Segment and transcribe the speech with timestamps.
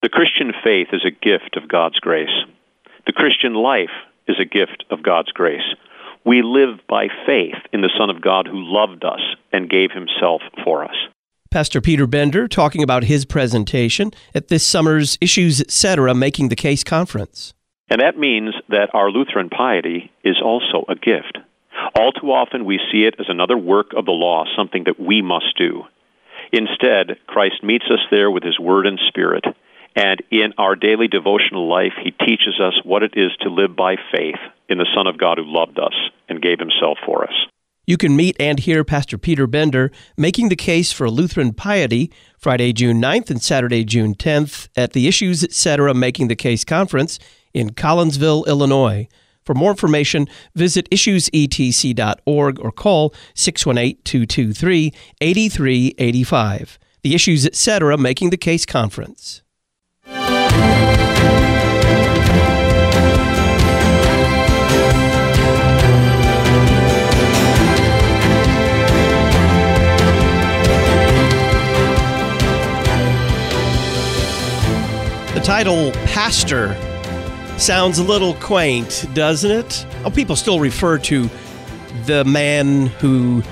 [0.00, 2.30] The Christian faith is a gift of God's grace.
[3.06, 3.90] The Christian life
[4.28, 5.74] is a gift of God's grace.
[6.24, 9.20] We live by faith in the Son of God who loved us
[9.52, 10.94] and gave himself for us.
[11.50, 16.14] Pastor Peter Bender talking about his presentation at this summer's Issues Etc.
[16.14, 17.54] Making the Case conference.
[17.90, 21.38] And that means that our Lutheran piety is also a gift.
[21.96, 25.22] All too often we see it as another work of the law, something that we
[25.22, 25.82] must do.
[26.52, 29.44] Instead, Christ meets us there with his word and spirit.
[29.96, 33.96] And in our daily devotional life, he teaches us what it is to live by
[34.14, 34.38] faith
[34.68, 35.94] in the Son of God who loved us
[36.28, 37.34] and gave himself for us.
[37.88, 42.74] You can meet and hear Pastor Peter Bender making the case for Lutheran piety Friday,
[42.74, 45.94] June 9th and Saturday, June 10th at the Issues Etc.
[45.94, 47.18] Making the Case conference
[47.54, 49.08] in Collinsville, Illinois.
[49.42, 56.78] For more information, visit issuesetc.org or call 618 223 8385.
[57.02, 57.96] The Issues Etc.
[57.96, 59.40] Making the Case conference.
[75.34, 76.76] The title, Pastor,
[77.58, 79.86] sounds a little quaint, doesn't it?
[80.04, 81.30] Oh, people still refer to
[82.06, 83.42] the man who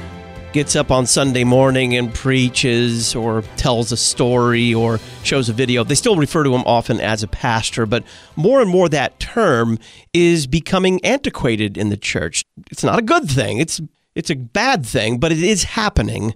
[0.57, 5.85] gets up on Sunday morning and preaches or tells a story or shows a video.
[5.85, 8.05] They still refer to him often as a pastor, but
[8.37, 9.79] more and more that term
[10.15, 12.43] is becoming antiquated in the church.
[12.71, 13.59] It's not a good thing.
[13.59, 13.83] It's
[14.15, 16.35] it's a bad thing, but it is happening.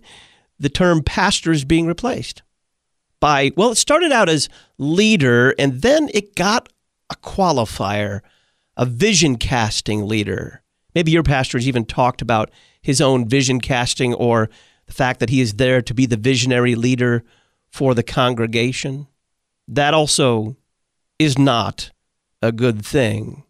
[0.59, 2.43] The term pastor is being replaced
[3.21, 6.69] by, well, it started out as leader and then it got
[7.09, 8.21] a qualifier,
[8.77, 10.63] a vision casting leader.
[10.95, 12.51] Maybe your pastor has even talked about
[12.83, 14.49] his own vision casting or
[14.87, 17.23] the fact that he is there to be the visionary leader
[17.71, 19.07] for the congregation.
[19.69, 20.57] That also
[21.19, 21.91] is not
[22.43, 23.45] a good thing.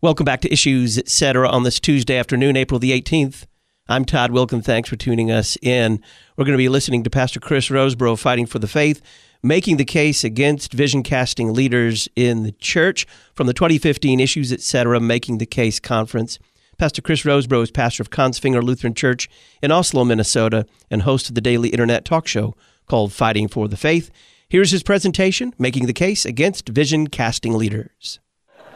[0.00, 1.48] Welcome back to Issues Etc.
[1.48, 3.46] on this Tuesday afternoon, April the 18th.
[3.86, 4.64] I'm Todd Wilken.
[4.64, 6.02] Thanks for tuning us in.
[6.36, 9.02] We're going to be listening to Pastor Chris Rosebrough fighting for the faith,
[9.42, 14.98] making the case against vision casting leaders in the church from the 2015 Issues Etc.
[15.00, 16.38] Making the Case conference.
[16.76, 19.28] Pastor Chris Rosebrough is pastor of Kongsvinger Lutheran Church
[19.62, 22.54] in Oslo, Minnesota, and host of the daily internet talk show
[22.88, 24.10] called Fighting for the Faith.
[24.48, 28.18] Here's his presentation, making the case against vision casting leaders.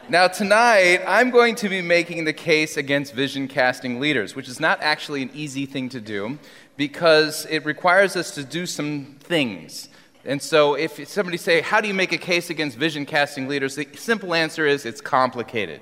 [0.07, 4.59] Now, tonight, I'm going to be making the case against vision casting leaders, which is
[4.59, 6.39] not actually an easy thing to do
[6.77, 9.89] because it requires us to do some things.
[10.25, 13.75] And so, if somebody say, How do you make a case against vision casting leaders?
[13.75, 15.81] The simple answer is it's complicated.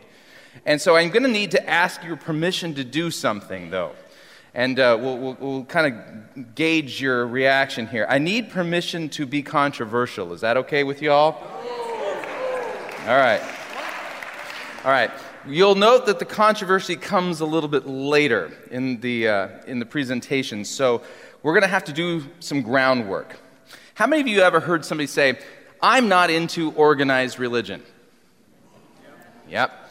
[0.66, 3.94] And so, I'm going to need to ask your permission to do something, though.
[4.54, 8.08] And uh, we'll, we'll, we'll kind of gauge your reaction here.
[8.10, 10.34] I need permission to be controversial.
[10.34, 11.34] Is that okay with you all?
[13.06, 13.42] All right.
[14.84, 15.12] All right.
[15.48, 19.86] You'll note that the controversy comes a little bit later in the, uh, in the
[19.86, 21.02] presentation, so
[21.42, 23.40] we're going to have to do some groundwork.
[23.94, 25.40] How many of you ever heard somebody say,
[25.82, 27.82] I'm not into organized religion?
[29.50, 29.87] Yep.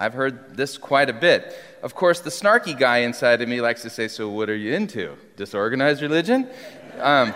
[0.00, 1.54] I've heard this quite a bit.
[1.82, 4.72] Of course, the snarky guy inside of me likes to say, So, what are you
[4.72, 5.14] into?
[5.36, 6.48] Disorganized religion?
[6.98, 7.34] Um,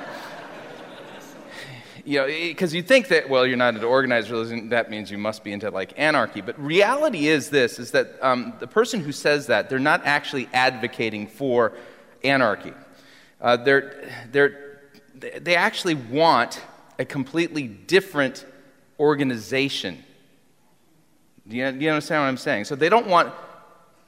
[2.07, 5.19] you know, because you think that, well, you're not into organized religion, that means you
[5.19, 6.41] must be into like anarchy.
[6.41, 10.49] But reality is this, is that um, the person who says that, they're not actually
[10.55, 11.75] advocating for
[12.23, 12.73] anarchy.
[13.43, 14.81] Uh, they're, they're,
[15.15, 16.63] they actually want
[16.99, 18.47] a completely different
[18.99, 20.03] organization.
[21.49, 22.65] Do you, you understand what I'm saying?
[22.65, 23.33] So they don't want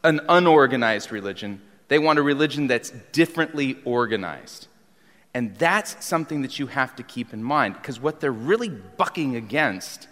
[0.05, 4.69] an unorganized religion, they want a religion that's differently organized.
[5.35, 9.37] And that's something that you have to keep in mind because what they're really bucking
[9.37, 10.09] against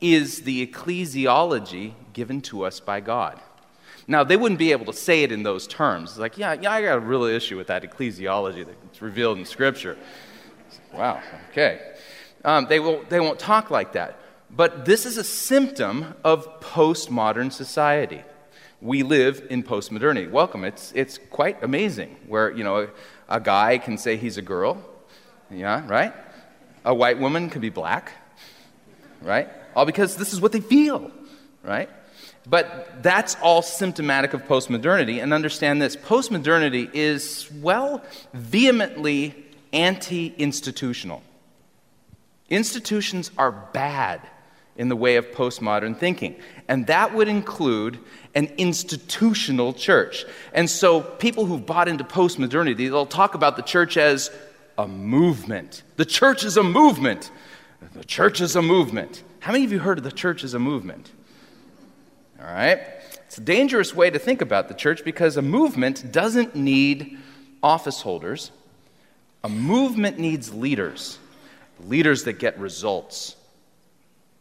[0.00, 3.40] is the ecclesiology given to us by God.
[4.06, 6.10] Now, they wouldn't be able to say it in those terms.
[6.10, 9.44] It's like, yeah, yeah, I got a real issue with that ecclesiology that's revealed in
[9.44, 9.96] Scripture.
[10.92, 11.92] Wow, okay.
[12.44, 14.18] Um, they, won't, they won't talk like that.
[14.56, 18.22] But this is a symptom of postmodern society.
[18.80, 20.30] We live in postmodernity.
[20.30, 20.64] Welcome.
[20.64, 22.88] It's, it's quite amazing where, you know,
[23.28, 24.80] a guy can say he's a girl,
[25.50, 26.12] yeah, right?
[26.84, 28.12] A white woman can be black,
[29.22, 29.48] right?
[29.74, 31.10] All because this is what they feel,
[31.64, 31.88] right?
[32.46, 35.20] But that's all symptomatic of postmodernity.
[35.20, 39.34] And understand this postmodernity is, well, vehemently
[39.72, 41.22] anti institutional.
[42.50, 44.20] Institutions are bad
[44.76, 46.36] in the way of postmodern thinking.
[46.68, 47.98] And that would include
[48.34, 50.24] an institutional church.
[50.52, 54.30] And so people who've bought into postmodernity, they'll talk about the church as
[54.76, 55.82] a movement.
[55.96, 57.30] The church is a movement.
[57.94, 59.22] The church is a movement.
[59.40, 61.12] How many of you heard of the church as a movement?
[62.40, 62.80] All right?
[63.26, 67.18] It's a dangerous way to think about the church because a movement doesn't need
[67.62, 68.50] office holders,
[69.42, 71.18] a movement needs leaders,
[71.80, 73.36] leaders that get results.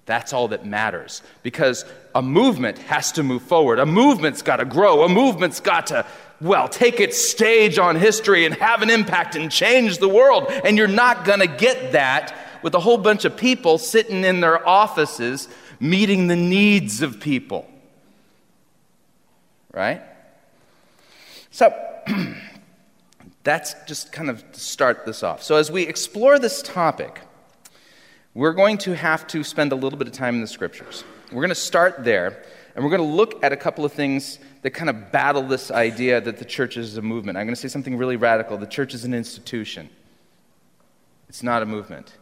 [0.06, 3.80] That's all that matters because a movement has to move forward.
[3.80, 5.04] A movement's got to grow.
[5.04, 6.06] A movement's got to,
[6.42, 10.48] well, take its stage on history and have an impact and change the world.
[10.66, 14.42] And you're not going to get that with a whole bunch of people sitting in
[14.42, 15.48] their offices
[15.80, 17.70] meeting the needs of people.
[19.72, 20.02] Right?
[21.52, 21.74] So,
[23.44, 25.44] that's just kind of to start this off.
[25.44, 27.22] So, as we explore this topic,
[28.34, 31.04] we're going to have to spend a little bit of time in the scriptures.
[31.32, 32.44] We're going to start there,
[32.76, 35.70] and we're going to look at a couple of things that kind of battle this
[35.70, 37.38] idea that the church is a movement.
[37.38, 39.90] I'm going to say something really radical the church is an institution,
[41.30, 42.14] it's not a movement,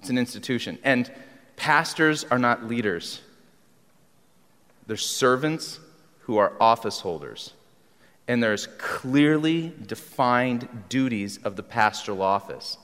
[0.00, 0.78] it's an institution.
[0.84, 1.10] And
[1.56, 3.20] pastors are not leaders,
[4.86, 5.80] they're servants
[6.20, 7.54] who are office holders.
[8.26, 12.76] And there's clearly defined duties of the pastoral office.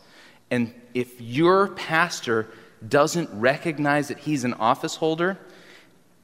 [0.50, 2.48] And if your pastor
[2.86, 5.38] doesn't recognize that he's an office holder,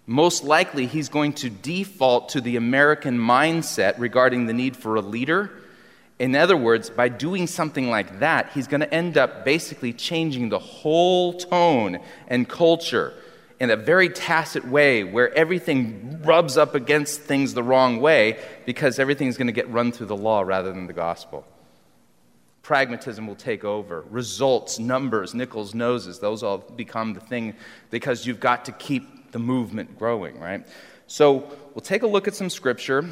[0.07, 5.01] most likely he's going to default to the American mindset regarding the need for a
[5.01, 5.51] leader.
[6.19, 10.49] In other words, by doing something like that, he's going to end up basically changing
[10.49, 13.15] the whole tone and culture
[13.61, 18.99] in a very tacit way where everything rubs up against things the wrong way because
[18.99, 21.47] everything's going to get run through the law rather than the gospel.
[22.71, 24.05] Pragmatism will take over.
[24.11, 27.55] Results, numbers, nickels, noses, those all become the thing
[27.91, 30.65] because you've got to keep the movement growing, right?
[31.09, 33.05] So we'll take a look at some scripture.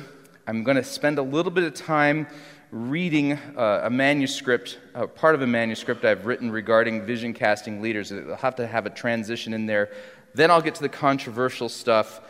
[0.46, 2.28] I'm going to spend a little bit of time
[2.70, 8.12] reading uh, a manuscript, uh, part of a manuscript I've written regarding vision casting leaders.
[8.12, 9.90] I'll have to have a transition in there
[10.34, 12.20] then I'll get to the controversial stuff.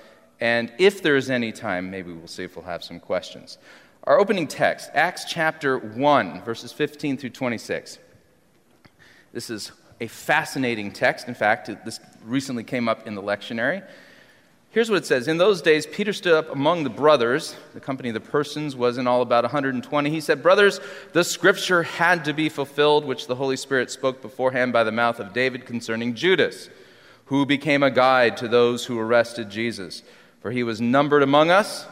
[0.41, 3.59] And if there's any time, maybe we'll see if we'll have some questions.
[4.09, 7.99] Our opening text, Acts chapter 1, verses 15 through 26.
[9.35, 9.71] This is
[10.01, 11.29] a fascinating text.
[11.29, 13.87] In fact, this recently came up in the lectionary.
[14.71, 17.55] Here's what it says In those days, Peter stood up among the brothers.
[17.75, 20.09] The company of the persons was in all about 120.
[20.09, 20.81] He said, Brothers,
[21.13, 25.21] the scripture had to be fulfilled, which the Holy Spirit spoke beforehand by the mouth
[25.21, 26.71] of David concerning Judas
[27.27, 30.03] who became a guide to those who arrested Jesus.
[30.41, 31.85] For he was numbered among us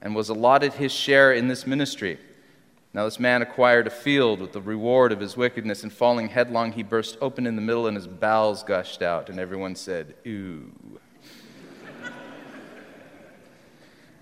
[0.00, 2.18] and was allotted his share in this ministry.
[2.92, 6.72] Now, this man acquired a field with the reward of his wickedness, and falling headlong,
[6.72, 9.28] he burst open in the middle, and his bowels gushed out.
[9.28, 10.72] And everyone said, Ooh.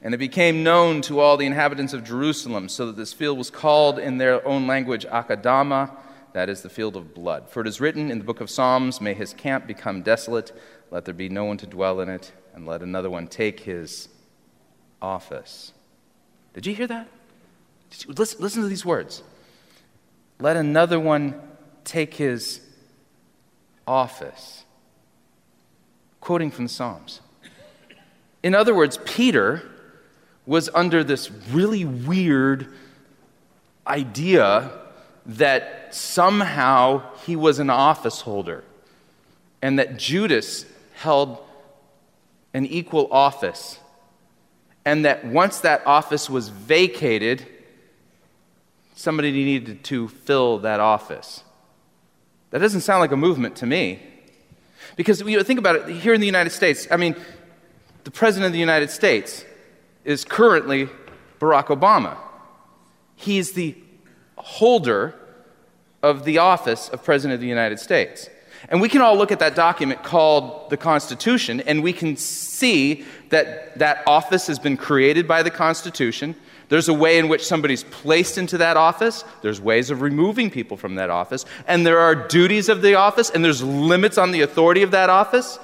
[0.03, 3.51] and it became known to all the inhabitants of Jerusalem, so that this field was
[3.51, 5.97] called in their own language Akeldama
[6.35, 7.49] that is the field of blood.
[7.49, 10.51] For it is written in the book of Psalms, May his camp become desolate,
[10.91, 14.09] let there be no one to dwell in it, and let another one take his
[15.05, 15.73] office.
[16.55, 17.09] Did you hear that?
[17.99, 19.23] You, listen, listen to these words.
[20.41, 21.41] Let another one
[21.85, 22.61] take his
[23.87, 24.65] office.
[26.21, 27.21] Quoting from the Psalms.
[28.43, 29.63] In other words, Peter
[30.47, 32.75] was under this really weird
[33.87, 34.71] idea
[35.27, 38.65] that somehow he was an office holder
[39.63, 41.39] and that Judas held
[42.53, 43.79] an equal office,
[44.85, 47.47] and that once that office was vacated,
[48.95, 51.43] somebody needed to fill that office.
[52.51, 54.01] That doesn't sound like a movement to me.
[54.97, 57.17] Because you know, think about it here in the United States, I mean,
[58.05, 59.45] the President of the United States
[60.05, 60.89] is currently
[61.41, 62.17] Barack Obama.
[63.17, 63.77] He's the
[64.37, 65.15] holder
[66.03, 68.29] of the office of President of the United States.
[68.69, 73.05] And we can all look at that document called the Constitution, and we can see
[73.29, 76.35] that that office has been created by the Constitution.
[76.69, 79.23] There's a way in which somebody's placed into that office.
[79.43, 81.45] There's ways of removing people from that office.
[81.67, 85.11] And there are duties of the office, and there's limits on the authority of that
[85.11, 85.59] office.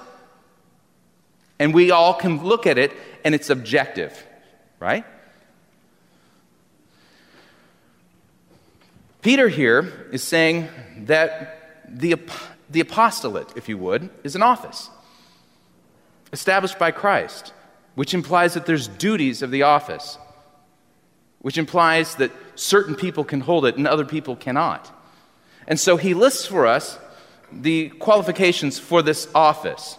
[1.58, 2.92] And we all can look at it,
[3.24, 4.26] and it's objective,
[4.78, 5.04] right?
[9.22, 10.68] Peter here is saying
[11.00, 12.16] that the,
[12.70, 14.90] the apostolate, if you would, is an office
[16.32, 17.52] established by Christ,
[17.94, 20.16] which implies that there's duties of the office,
[21.40, 24.96] which implies that certain people can hold it and other people cannot.
[25.66, 26.98] And so he lists for us
[27.52, 29.98] the qualifications for this office.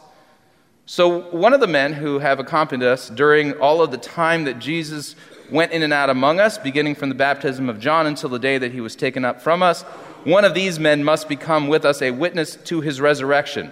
[0.85, 4.59] So, one of the men who have accompanied us during all of the time that
[4.59, 5.15] Jesus
[5.49, 8.57] went in and out among us, beginning from the baptism of John until the day
[8.57, 9.85] that he was taken up from us,
[10.25, 13.71] one of these men must become with us a witness to his resurrection.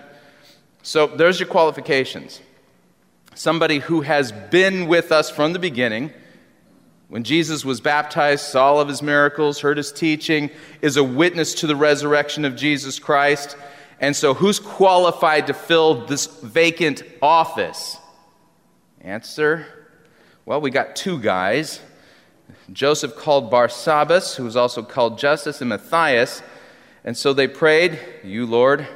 [0.82, 2.42] So there's your qualifications.
[3.36, 6.12] Somebody who has been with us from the beginning,
[7.08, 10.50] when Jesus was baptized, saw all of his miracles, heard his teaching,
[10.82, 13.56] is a witness to the resurrection of Jesus Christ.
[14.00, 17.98] And so, who's qualified to fill this vacant office?
[19.02, 19.66] Answer
[20.50, 21.80] well, we got two guys.
[22.74, 26.42] Joseph called Barsabbas, who was also called Justus, and Matthias.
[27.04, 28.88] And so they prayed, You, Lord,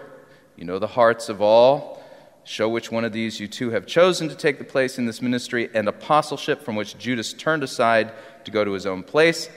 [0.55, 2.03] you know the hearts of all.
[2.45, 5.21] Show which one of these you two have chosen to take the place in this
[5.21, 8.11] ministry and apostleship from which Judas turned aside
[8.43, 9.49] to go to his own place.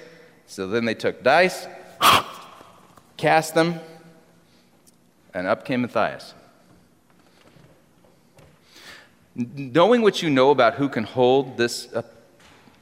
[0.46, 1.66] So then they took dice,
[3.16, 3.80] cast them,
[5.34, 6.32] and up came Matthias.
[9.34, 11.88] Knowing what you know about who can hold this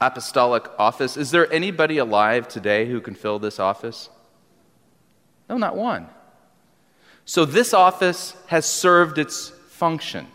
[0.07, 4.09] apostolic office, is there anybody alive today who can fill this office?
[5.49, 6.09] No, not one.
[7.25, 10.27] So this office has served its function.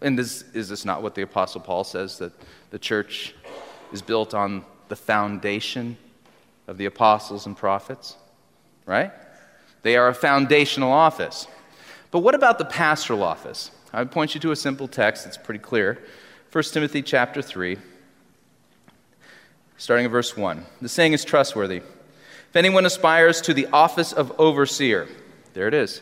[0.00, 2.32] And this, is this not what the Apostle Paul says that
[2.70, 3.34] the church
[3.92, 5.96] is built on the foundation
[6.66, 8.16] of the apostles and prophets?
[8.84, 9.12] Right?
[9.82, 11.46] They are a foundational office.
[12.10, 13.70] But what about the pastoral office?
[13.92, 15.98] I would point you to a simple text It's pretty clear.
[16.52, 17.76] 1 Timothy chapter 3,
[19.78, 20.64] starting at verse 1.
[20.80, 21.76] The saying is trustworthy.
[21.76, 25.08] If anyone aspires to the office of overseer,
[25.54, 26.00] there it is.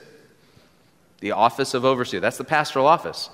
[1.21, 2.21] The office of overseer.
[2.21, 3.31] That's the pastoral office.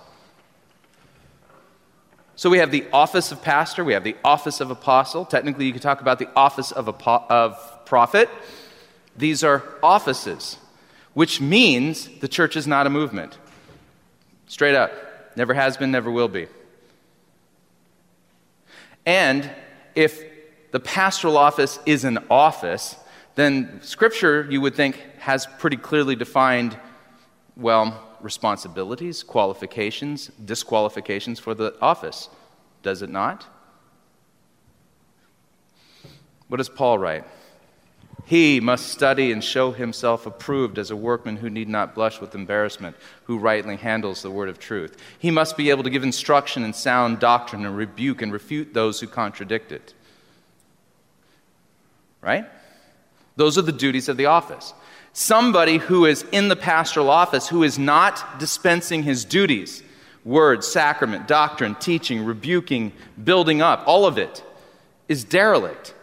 [2.37, 5.27] So we have the office of pastor, we have the office of apostle.
[5.27, 8.31] Technically, you could talk about the office of, apo- of prophet.
[9.15, 10.57] These are offices,
[11.13, 13.37] which means the church is not a movement.
[14.47, 14.91] Straight up.
[15.37, 16.47] Never has been, never will be.
[19.05, 19.51] And
[19.95, 20.25] if
[20.73, 22.97] the pastoral office is an office,
[23.35, 26.79] then Scripture, you would think, has pretty clearly defined,
[27.57, 32.29] well, responsibilities, qualifications, disqualifications for the office.
[32.83, 33.47] Does it not?
[36.49, 37.25] What does Paul write?
[38.27, 42.35] He must study and show himself approved as a workman who need not blush with
[42.35, 44.97] embarrassment, who rightly handles the word of truth.
[45.19, 49.01] He must be able to give instruction in sound doctrine and rebuke and refute those
[49.01, 49.95] who contradict it.
[52.21, 52.47] Right?
[53.37, 54.75] Those are the duties of the office.
[55.13, 59.83] Somebody who is in the pastoral office who is not dispensing his duties
[60.23, 62.93] word, sacrament, doctrine, teaching, rebuking,
[63.25, 64.45] building up, all of it
[65.09, 65.95] is derelict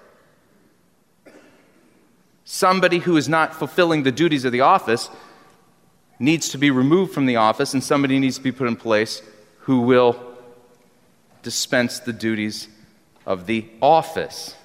[2.47, 5.09] somebody who is not fulfilling the duties of the office
[6.17, 9.21] needs to be removed from the office, and somebody needs to be put in place
[9.59, 10.17] who will
[11.43, 12.69] dispense the duties
[13.25, 14.55] of the office.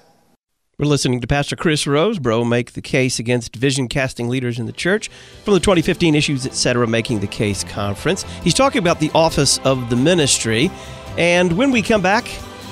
[0.83, 4.73] We're listening to Pastor Chris Rosebrough make the case against vision casting leaders in the
[4.73, 5.09] church
[5.45, 6.85] from the 2015 Issues Etc.
[6.85, 8.23] Making the Case conference.
[8.43, 10.69] He's talking about the office of the ministry.
[11.17, 12.25] And when we come back,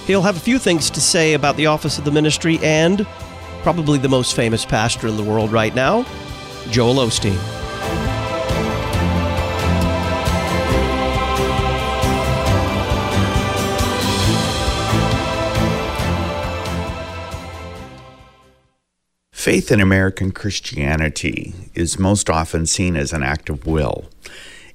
[0.08, 3.08] he'll have a few things to say about the office of the ministry and
[3.62, 6.04] probably the most famous pastor in the world right now,
[6.70, 7.61] Joel Osteen.
[19.42, 24.08] Faith in American Christianity is most often seen as an act of will.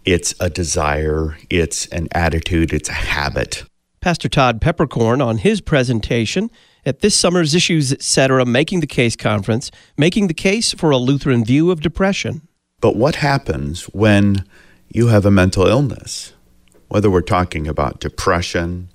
[0.05, 3.63] It's a desire, it's an attitude, it's a habit.
[4.01, 6.51] Pastor Todd Peperkorn, on his presentation
[6.85, 8.45] at this summer's Issues Etc.
[8.45, 12.49] Making the Case conference, making the case for a Lutheran view of depression.
[12.81, 14.45] But what happens when
[14.89, 16.33] you have a mental illness?
[16.89, 18.89] Whether we're talking about depression,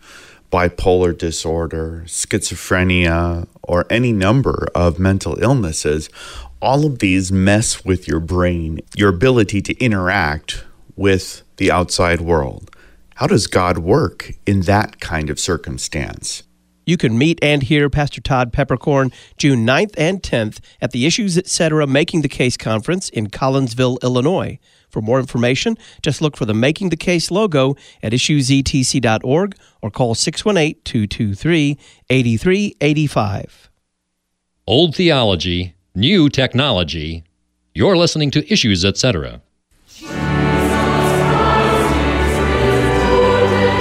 [0.51, 6.09] bipolar disorder, schizophrenia, or any number of mental illnesses,
[6.61, 10.63] all of these mess with your brain, your ability to interact
[10.95, 12.69] with the outside world.
[13.15, 16.43] How does God work in that kind of circumstance?
[16.85, 21.37] You can meet and hear Pastor Todd Peperkorn June 9th and 10th at the Issues
[21.37, 21.85] Etc.
[21.87, 24.59] Making the Case conference in Collinsville, Illinois.
[24.91, 30.13] For more information, just look for the Making the Case logo at issuesetc.org or call
[30.15, 31.77] 618 223
[32.09, 33.69] 8385.
[34.67, 37.23] Old theology, new technology.
[37.73, 39.41] You're listening to Issues Etc.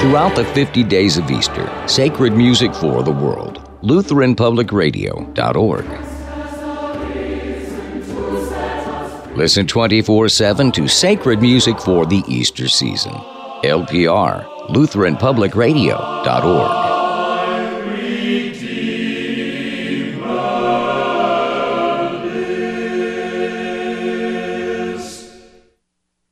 [0.00, 3.58] Throughout the 50 days of Easter, sacred music for the world.
[3.82, 6.09] LutheranPublicRadio.org.
[9.40, 13.14] Listen 24 7 to sacred music for the Easter season.
[13.64, 16.70] LPR, LutheranPublicRadio.org.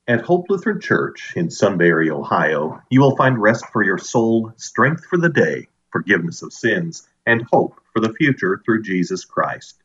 [0.06, 5.06] At Hope Lutheran Church in Sunbury, Ohio, you will find rest for your soul, strength
[5.06, 9.76] for the day, forgiveness of sins, and hope for the future through Jesus Christ.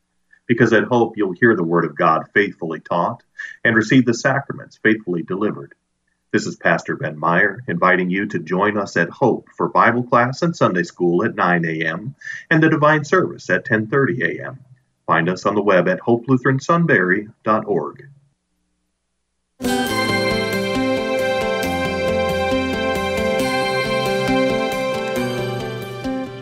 [0.46, 3.22] Because at Hope you'll hear the Word of God faithfully taught
[3.64, 5.74] and receive the sacraments faithfully delivered.
[6.32, 10.42] This is Pastor Ben Meyer inviting you to join us at Hope for Bible class
[10.42, 12.16] and Sunday school at 9 a.m.
[12.50, 14.58] and the divine service at 10:30 a.m.
[15.06, 18.08] Find us on the web at hopelutheransunbury.org.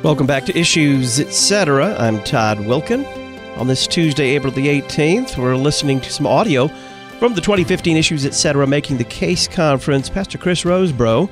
[0.03, 1.97] Welcome back to Issues Etc.
[1.99, 3.22] I'm Todd Wilken.
[3.63, 6.67] On this Tuesday, April the 18th, we're listening to some audio
[7.21, 8.67] from the 2015 Issues Etc.
[8.67, 10.11] Making the Case Conference.
[10.11, 11.31] Pastor Chris Rosebrough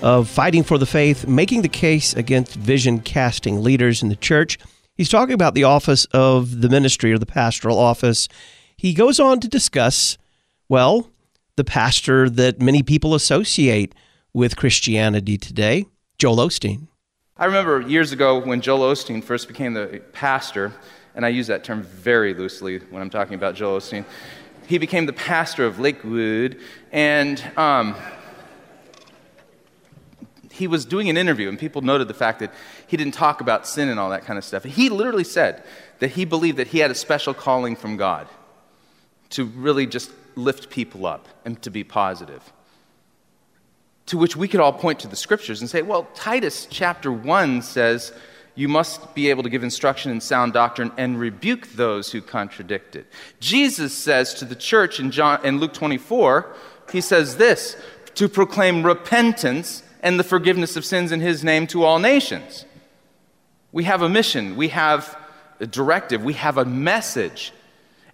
[0.00, 4.58] of Fighting for the Faith, making the case against vision casting leaders in the church.
[4.94, 8.28] He's talking about the office of the ministry or the pastoral office.
[8.76, 10.18] He goes on to discuss,
[10.68, 11.10] well,
[11.56, 13.92] the pastor that many people associate
[14.32, 15.86] with Christianity today,
[16.16, 16.86] Joel Osteen.
[17.36, 20.72] I remember years ago when Joel Osteen first became the pastor,
[21.14, 24.04] and I use that term very loosely when I'm talking about Joel Osteen.
[24.66, 26.60] He became the pastor of Lakewood,
[26.92, 27.94] and um,
[30.50, 32.52] he was doing an interview, and people noted the fact that
[32.86, 34.64] he didn't talk about sin and all that kind of stuff.
[34.64, 35.62] He literally said
[35.98, 38.28] that he believed that he had a special calling from God
[39.30, 42.52] to really just lift people up and to be positive
[44.06, 47.62] to which we could all point to the scriptures and say, well, Titus chapter 1
[47.62, 48.12] says,
[48.54, 52.96] you must be able to give instruction in sound doctrine and rebuke those who contradict
[52.96, 53.06] it.
[53.40, 56.54] Jesus says to the church in, John, in Luke 24,
[56.90, 57.76] he says this
[58.14, 62.66] to proclaim repentance and the forgiveness of sins in his name to all nations.
[63.70, 65.16] We have a mission, we have
[65.60, 67.52] a directive, we have a message,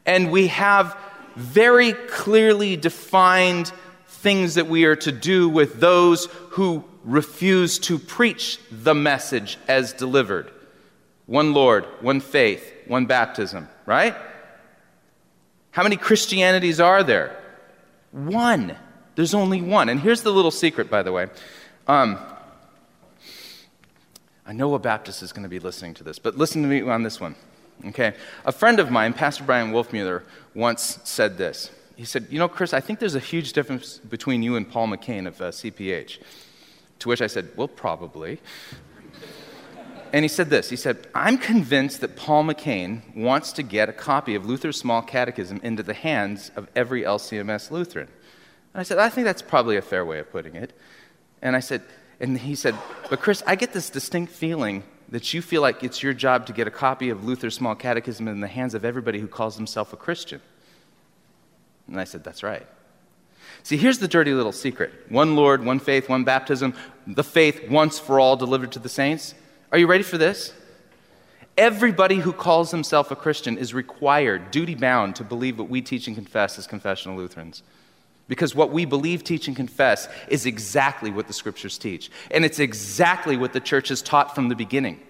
[0.07, 0.97] and we have
[1.35, 3.73] very clearly defined
[4.07, 9.92] things that we are to do with those who refuse to preach the message as
[9.92, 10.50] delivered.
[11.26, 14.14] One Lord, one faith, one baptism, right?
[15.70, 17.37] How many Christianities are there?
[18.12, 18.76] One.
[19.14, 19.88] There's only one.
[19.88, 21.28] And here's the little secret, by the way.
[21.87, 22.18] Um,
[24.46, 26.83] I know a Baptist is going to be listening to this, but listen to me
[26.83, 27.35] on this one.
[27.87, 28.14] Okay?
[28.44, 30.22] A friend of mine, Pastor Bryan Wolfmueller,
[30.54, 34.40] once said this he said, You know, Chris, I think there's a huge difference between
[34.40, 36.20] you and Paul McCain of uh, CPH.
[37.00, 38.40] To which I said, Well, probably.
[40.12, 43.92] and he said this He said, I'm convinced that Paul McCain wants to get a
[43.92, 48.08] copy of Luther's Small Catechism into the hands of every LCMS Lutheran.
[48.74, 50.72] And I said, I think that's probably a fair way of putting it.
[51.40, 51.82] And I said,
[52.20, 52.74] and he said,
[53.11, 56.52] But Chris, I get this distinct feeling that you feel like it's your job to
[56.52, 59.92] get a copy of Luther's Small Catechism in the hands of everybody who calls himself
[59.92, 60.40] a Christian.
[61.87, 62.66] And I said, That's right.
[63.62, 66.75] See, here's the dirty little secret one Lord, one faith, one baptism,
[67.07, 69.35] the faith once for all delivered to the saints.
[69.73, 70.53] Are you ready for this?
[71.57, 76.07] Everybody who calls himself a Christian is required, duty bound, to believe what we teach
[76.07, 77.62] and confess as confessional Lutherans.
[78.29, 82.11] Because what we believe, teach, and confess is exactly what the scriptures teach.
[82.31, 85.01] And it's exactly what the church has taught from the beginning.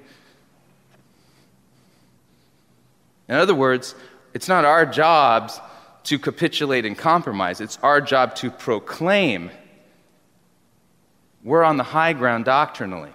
[3.28, 3.94] In other words,
[4.32, 5.60] it's not our jobs
[6.04, 7.60] to capitulate and compromise.
[7.60, 9.50] It's our job to proclaim.
[11.44, 13.12] We're on the high ground doctrinally.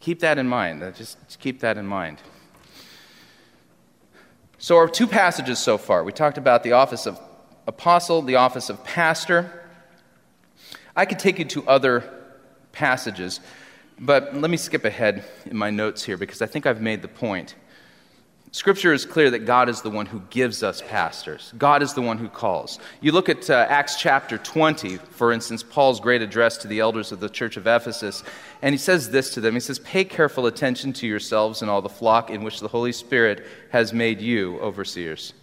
[0.00, 0.82] Keep that in mind.
[0.82, 2.18] Uh, just keep that in mind.
[4.58, 7.20] So, our two passages so far we talked about the office of
[7.66, 9.64] apostle, the office of pastor.
[10.94, 12.10] I could take you to other
[12.72, 13.40] passages,
[13.98, 17.08] but let me skip ahead in my notes here because I think I've made the
[17.08, 17.54] point.
[18.56, 21.52] Scripture is clear that God is the one who gives us pastors.
[21.58, 22.78] God is the one who calls.
[23.02, 27.12] You look at uh, Acts chapter 20, for instance, Paul's great address to the elders
[27.12, 28.24] of the church of Ephesus,
[28.62, 31.82] and he says this to them He says, Pay careful attention to yourselves and all
[31.82, 35.34] the flock in which the Holy Spirit has made you overseers.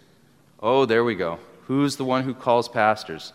[0.60, 1.38] Oh, there we go.
[1.68, 3.32] Who's the one who calls pastors?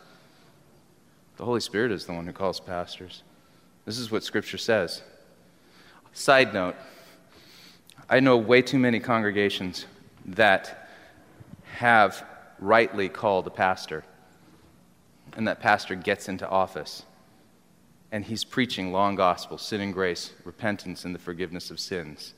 [1.37, 3.23] The Holy Spirit is the one who calls pastors.
[3.85, 5.03] This is what Scripture says.
[6.13, 6.75] Side note
[8.11, 9.85] I know way too many congregations
[10.25, 10.89] that
[11.75, 12.25] have
[12.59, 14.03] rightly called a pastor,
[15.37, 17.03] and that pastor gets into office,
[18.11, 22.33] and he's preaching long gospel, sin and grace, repentance, and the forgiveness of sins.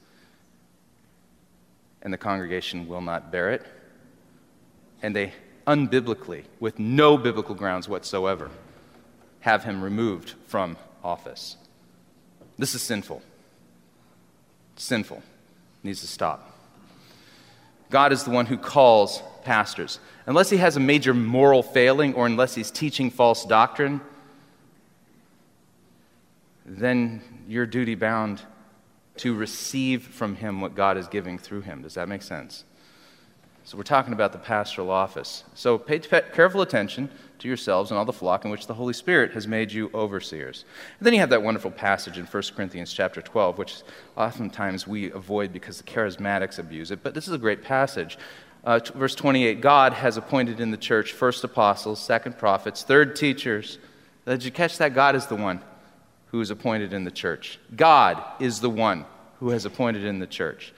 [2.03, 3.65] And the congregation will not bear it,
[5.03, 5.35] and they
[5.69, 8.51] unbiblically, with no biblical grounds whatsoever,
[9.41, 11.57] have him removed from office.
[12.59, 13.23] This is sinful.
[14.75, 15.23] Sinful
[15.83, 16.59] needs to stop.
[17.91, 19.99] God is the one who calls pastors.
[20.27, 24.01] Unless he has a major moral failing or unless he's teaching false doctrine,
[26.65, 28.43] then you're duty bound
[29.17, 31.83] to receive from him what God is giving through him.
[31.83, 32.65] Does that make sense?
[33.65, 35.45] So we're talking about the pastoral office.
[35.55, 37.11] So pay careful attention
[37.41, 40.65] to yourselves and all the flock in which the Holy Spirit has made you overseers.
[40.99, 43.83] And then you have that wonderful passage in 1 Corinthians chapter 12, which
[44.17, 47.03] oftentimes we avoid because the charismatics abuse it.
[47.03, 48.19] But this is a great passage.
[48.63, 53.17] Uh, t- verse 28 God has appointed in the church first apostles, second prophets, third
[53.17, 53.79] teachers.
[54.27, 54.95] Did you catch that?
[54.95, 55.61] God is the one
[56.27, 57.59] who is appointed in the church.
[57.75, 59.05] God is the one
[59.41, 60.73] who has appointed in the church.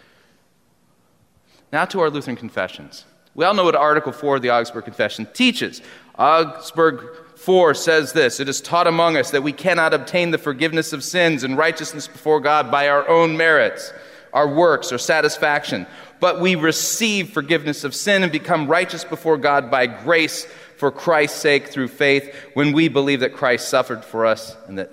[1.72, 3.04] Now to our Lutheran confessions.
[3.34, 5.80] We all know what Article 4 of the Augsburg Confession teaches.
[6.18, 10.92] Augsburg 4 says this It is taught among us that we cannot obtain the forgiveness
[10.92, 13.92] of sins and righteousness before God by our own merits,
[14.32, 15.86] our works, or satisfaction,
[16.20, 20.46] but we receive forgiveness of sin and become righteous before God by grace
[20.76, 24.92] for Christ's sake through faith when we believe that Christ suffered for us and that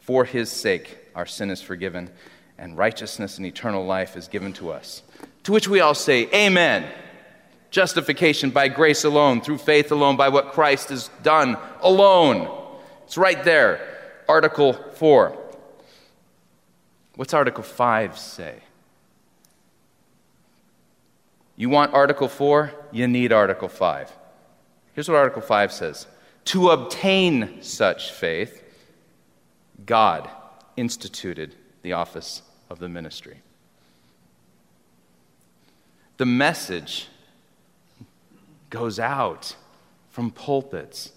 [0.00, 2.10] for his sake our sin is forgiven
[2.58, 5.02] and righteousness and eternal life is given to us.
[5.44, 6.88] To which we all say, Amen.
[7.76, 12.48] Justification by grace alone, through faith alone, by what Christ has done alone.
[13.04, 14.22] It's right there.
[14.26, 15.36] Article 4.
[17.16, 18.62] What's Article 5 say?
[21.56, 22.72] You want Article 4?
[22.92, 24.10] You need Article 5.
[24.94, 26.06] Here's what Article 5 says
[26.46, 28.64] To obtain such faith,
[29.84, 30.30] God
[30.78, 33.42] instituted the office of the ministry.
[36.16, 37.08] The message
[38.70, 39.56] goes out
[40.10, 41.12] from pulpits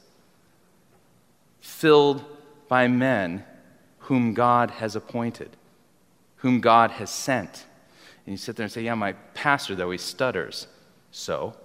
[1.60, 2.24] filled
[2.68, 3.44] by men
[4.00, 5.56] whom God has appointed,
[6.38, 7.66] whom God has sent.
[8.26, 10.68] And you sit there and say, Yeah, my pastor, though, he stutters.
[11.12, 11.56] So?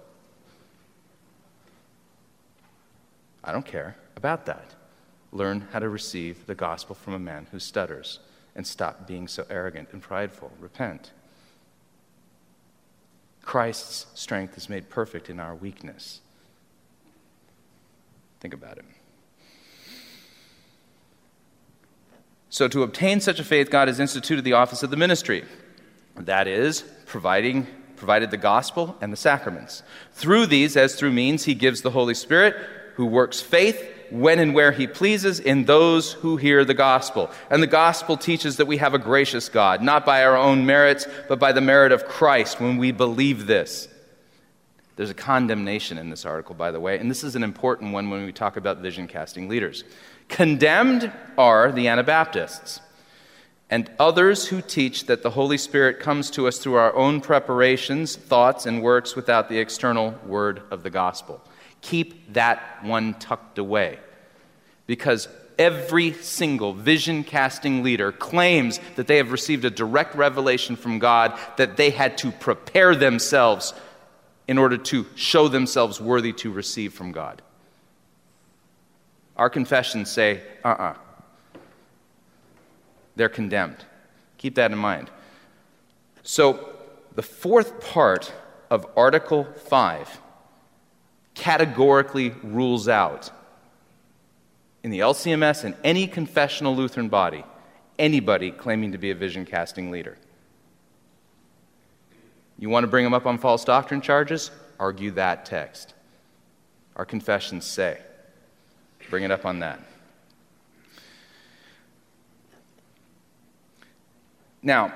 [3.43, 4.73] I don't care about that.
[5.31, 8.19] Learn how to receive the gospel from a man who stutters
[8.55, 10.51] and stop being so arrogant and prideful.
[10.59, 11.11] Repent.
[13.45, 16.19] Christ's strength is made perfect in our weakness.
[18.39, 18.85] Think about it.
[22.49, 25.45] So, to obtain such a faith, God has instituted the office of the ministry.
[26.15, 29.83] That is, providing, provided the gospel and the sacraments.
[30.13, 32.55] Through these, as through means, He gives the Holy Spirit,
[32.95, 37.29] who works faith when and where he pleases in those who hear the gospel.
[37.49, 41.07] And the gospel teaches that we have a gracious God, not by our own merits,
[41.27, 43.87] but by the merit of Christ when we believe this.
[44.95, 48.09] There's a condemnation in this article, by the way, and this is an important one
[48.09, 49.83] when we talk about vision casting leaders.
[50.29, 52.79] Condemned are the Anabaptists
[53.69, 58.15] and others who teach that the Holy Spirit comes to us through our own preparations,
[58.15, 61.41] thoughts, and works without the external word of the gospel
[61.85, 63.99] keep that one tucked away.
[64.87, 65.27] Because
[65.59, 71.37] every single vision casting leader claims that they have received a direct revelation from God
[71.57, 73.73] that they had to prepare themselves
[74.47, 77.41] in order to show themselves worthy to receive from God.
[79.37, 80.83] Our confessions say, uh uh-uh.
[80.83, 80.95] uh.
[83.15, 83.85] They're condemned.
[84.39, 85.09] Keep that in mind.
[86.23, 86.71] So,
[87.13, 88.33] the fourth part
[88.69, 90.19] of Article 5
[91.35, 93.29] categorically rules out
[94.83, 97.43] in the LCMS and any confessional Lutheran body
[97.97, 100.17] anybody claiming to be a vision casting leader.
[102.57, 104.51] You want to bring them up on false doctrine charges?
[104.79, 105.93] Argue that text.
[106.95, 107.99] Our confessions say.
[109.09, 109.79] Bring it up on that.
[114.63, 114.93] Now,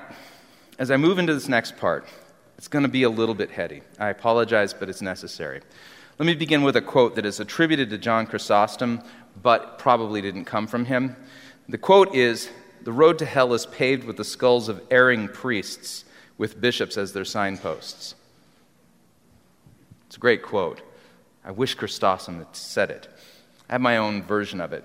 [0.78, 2.06] as I move into this next part,
[2.58, 3.82] it's going to be a little bit heady.
[3.98, 5.60] I apologize, but it's necessary.
[6.20, 9.00] Let me begin with a quote that is attributed to John Chrysostom,
[9.42, 11.16] but probably didn't come from him.
[11.66, 12.50] The quote is
[12.82, 16.04] The road to hell is paved with the skulls of erring priests,
[16.36, 18.16] with bishops as their signposts.
[20.08, 20.82] It's a great quote.
[21.42, 23.08] I wish Chrysostom had said it.
[23.70, 24.84] I have my own version of it.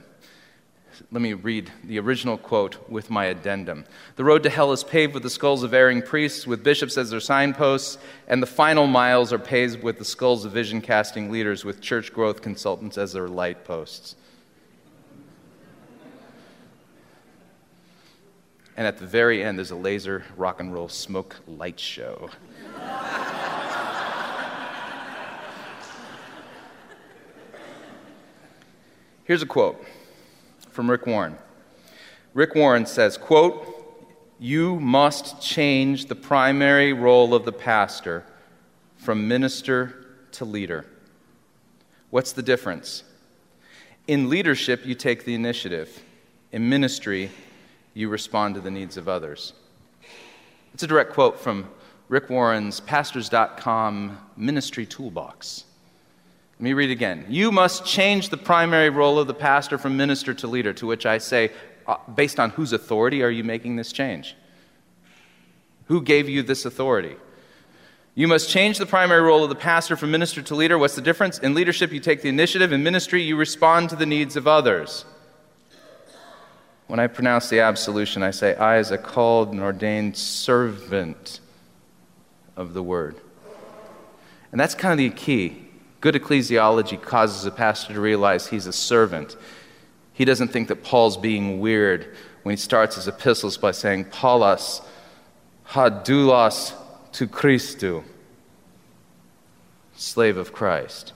[1.11, 3.85] Let me read the original quote with my addendum.
[4.15, 7.09] The road to hell is paved with the skulls of erring priests, with bishops as
[7.09, 11.65] their signposts, and the final miles are paved with the skulls of vision casting leaders,
[11.65, 14.15] with church growth consultants as their light posts.
[18.77, 22.29] And at the very end, there's a laser rock and roll smoke light show.
[29.25, 29.83] Here's a quote
[30.75, 31.37] from Rick Warren.
[32.33, 33.71] Rick Warren says, quote,
[34.37, 38.25] you must change the primary role of the pastor
[38.97, 40.85] from minister to leader.
[42.09, 43.05] What's the difference?
[44.07, 46.03] In leadership, you take the initiative.
[46.51, 47.31] In ministry,
[47.93, 49.53] you respond to the needs of others.
[50.73, 51.69] It's a direct quote from
[52.09, 55.63] Rick Warren's Pastors.com ministry toolbox.
[56.57, 57.25] Let me read again.
[57.27, 61.05] You must change the primary role of the pastor from minister to leader, to which
[61.05, 61.51] I say,
[61.85, 64.35] uh, based on whose authority are you making this change?
[65.87, 67.17] Who gave you this authority?
[68.15, 70.77] You must change the primary role of the pastor from minister to leader.
[70.77, 71.37] What's the difference?
[71.39, 72.71] In leadership, you take the initiative.
[72.71, 75.03] In ministry, you respond to the needs of others.
[76.87, 81.41] When I pronounce the absolution, I say, I, as a called and ordained servant
[82.55, 83.17] of the word.
[84.51, 85.64] And that's kind of the key.
[86.05, 89.35] Good ecclesiology causes a pastor to realize he's a servant.
[90.13, 94.85] He doesn't think that Paul's being weird when he starts his epistles by saying, Paulos,
[95.69, 96.73] hadulos
[97.13, 98.03] to Christu,
[99.95, 101.13] slave of Christ.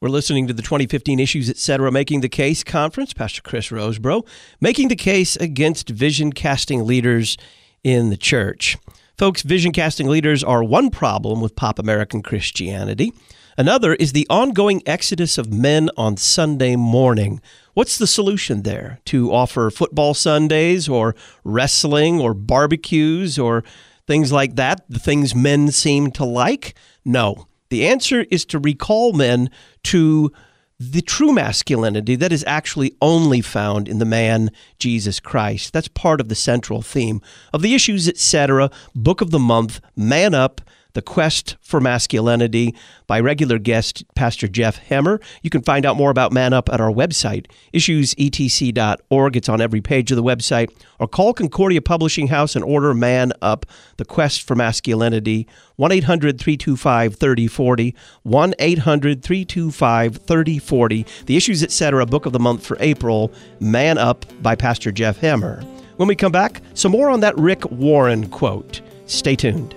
[0.00, 1.92] We're listening to the 2015 Issues Etc.
[1.92, 3.12] Making the Case conference.
[3.12, 4.26] Pastor Chris Rosebrough
[4.60, 7.36] making the case against vision casting leaders
[7.84, 8.78] in the church.
[9.16, 13.12] Folks, vision casting leaders are one problem with pop American Christianity.
[13.56, 17.40] Another is the ongoing exodus of men on Sunday morning.
[17.74, 18.98] What's the solution there?
[19.06, 21.14] To offer football Sundays or
[21.44, 23.62] wrestling or barbecues or
[24.08, 26.74] things like that, the things men seem to like?
[27.04, 27.46] No.
[27.70, 29.50] The answer is to recall men
[29.84, 30.32] to
[30.80, 35.72] the true masculinity that is actually only found in the man Jesus Christ.
[35.72, 37.20] That's part of the central theme
[37.52, 38.70] of the issues, etc.
[38.96, 40.60] Book of the month, Man Up
[40.94, 42.74] the Quest for Masculinity
[43.06, 45.22] by regular guest Pastor Jeff Hemmer.
[45.42, 49.36] You can find out more about Man Up at our website, issuesetc.org.
[49.36, 50.70] It's on every page of the website.
[50.98, 53.66] Or call Concordia Publishing House and order Man Up,
[53.98, 57.94] The Quest for Masculinity, 1 800 325 3040.
[58.22, 61.06] 1 800 325 3040.
[61.26, 62.06] The Issues Etc.
[62.06, 65.62] Book of the Month for April, Man Up by Pastor Jeff Hemmer.
[65.96, 68.80] When we come back, some more on that Rick Warren quote.
[69.06, 69.74] Stay tuned.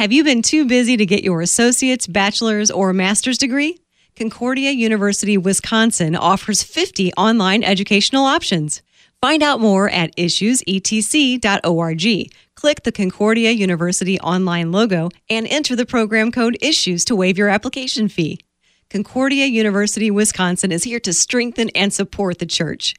[0.00, 3.76] Have you been too busy to get your associate's, bachelor's, or master's degree?
[4.16, 8.80] Concordia University Wisconsin offers 50 online educational options.
[9.20, 12.32] Find out more at issuesetc.org.
[12.54, 17.50] Click the Concordia University online logo and enter the program code ISSUES to waive your
[17.50, 18.40] application fee.
[18.88, 22.94] Concordia University Wisconsin is here to strengthen and support the church.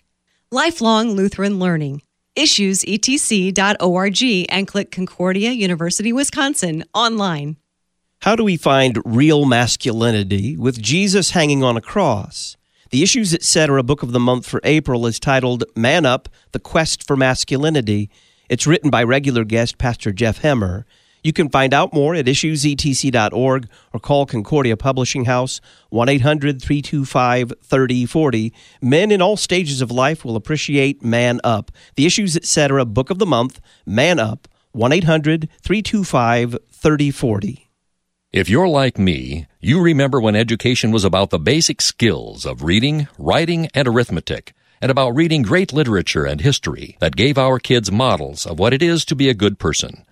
[0.51, 2.03] Lifelong Lutheran Learning
[2.36, 7.58] issuesetc.org and click Concordia University Wisconsin online.
[8.22, 12.56] How do we find real masculinity with Jesus hanging on a cross?
[12.91, 13.82] The Issues Etc.
[13.84, 18.10] book of the month for April is titled Man Up The Quest for Masculinity.
[18.50, 20.84] It's written by regular guest Pastor Jeff Hemmer.
[21.23, 27.53] You can find out more at issuesetc.org or call Concordia Publishing House 1 800 325
[27.62, 28.53] 3040.
[28.81, 31.71] Men in all stages of life will appreciate Man Up.
[31.95, 32.84] The Issues Etc.
[32.86, 37.67] Book of the Month, Man Up, 1 800 325 3040.
[38.31, 43.10] If you're like me, you remember when education was about the basic skills of reading,
[43.19, 48.45] writing, and arithmetic, and about reading great literature and history that gave our kids models
[48.45, 50.05] of what it is to be a good person.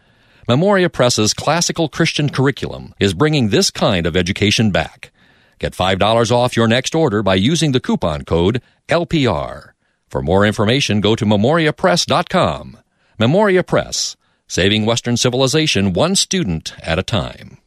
[0.50, 5.12] Memoria Press's classical Christian curriculum is bringing this kind of education back.
[5.60, 9.74] Get $5 off your next order by using the coupon code LPR.
[10.08, 12.80] For more information, go to memoriapress.com.
[13.20, 17.60] Memoria Press, saving Western civilization one student at a time.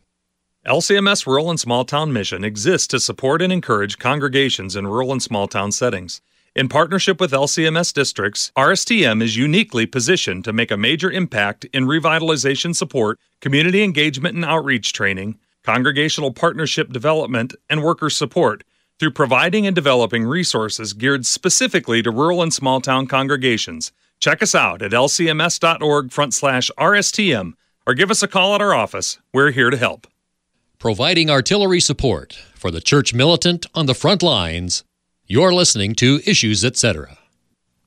[0.66, 5.22] LCMS Rural and Small Town Mission exists to support and encourage congregations in rural and
[5.22, 6.20] small town settings.
[6.54, 11.86] In partnership with LCMS districts, RSTM is uniquely positioned to make a major impact in
[11.86, 18.64] revitalization support, community engagement and outreach training, congregational partnership development, and worker support
[18.98, 23.90] through providing and developing resources geared specifically to rural and small town congregations.
[24.20, 27.54] Check us out at lcms.org front slash RSTM
[27.86, 29.18] or give us a call at our office.
[29.32, 30.06] We're here to help.
[30.78, 34.84] Providing artillery support for the church militant on the front lines
[35.32, 37.16] you're listening to Issues Etc.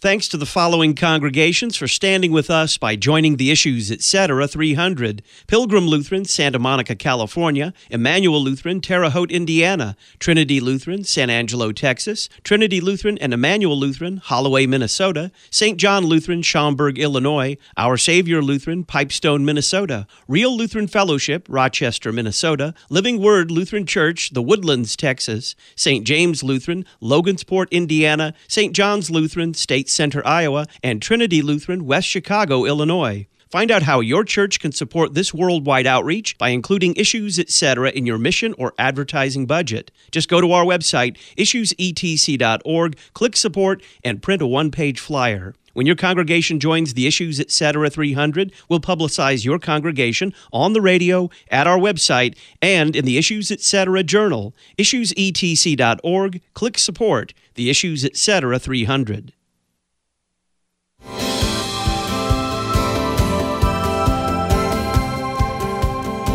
[0.05, 4.47] Thanks to the following congregations for standing with us by joining the Issues Etc.
[4.47, 11.71] 300 Pilgrim Lutheran, Santa Monica, California, Emmanuel Lutheran, Terre Haute, Indiana, Trinity Lutheran, San Angelo,
[11.71, 15.79] Texas, Trinity Lutheran and Emmanuel Lutheran, Holloway, Minnesota, St.
[15.79, 23.19] John Lutheran, Schaumburg, Illinois, Our Savior Lutheran, Pipestone, Minnesota, Real Lutheran Fellowship, Rochester, Minnesota, Living
[23.19, 26.05] Word Lutheran Church, The Woodlands, Texas, St.
[26.05, 28.71] James Lutheran, Logansport, Indiana, St.
[28.71, 33.27] John's Lutheran, State Center, Iowa, and Trinity Lutheran, West Chicago, Illinois.
[33.49, 38.05] Find out how your church can support this worldwide outreach by including issues, etc., in
[38.05, 39.91] your mission or advertising budget.
[40.11, 45.53] Just go to our website, issuesetc.org, click support, and print a one page flyer.
[45.71, 47.89] When your congregation joins the Issues Etc.
[47.89, 53.51] 300, we'll publicize your congregation on the radio, at our website, and in the Issues
[53.51, 54.03] Etc.
[54.03, 54.55] journal.
[54.77, 58.57] Issuesetc.org, click support, the Issues Etc.
[58.57, 59.33] 300.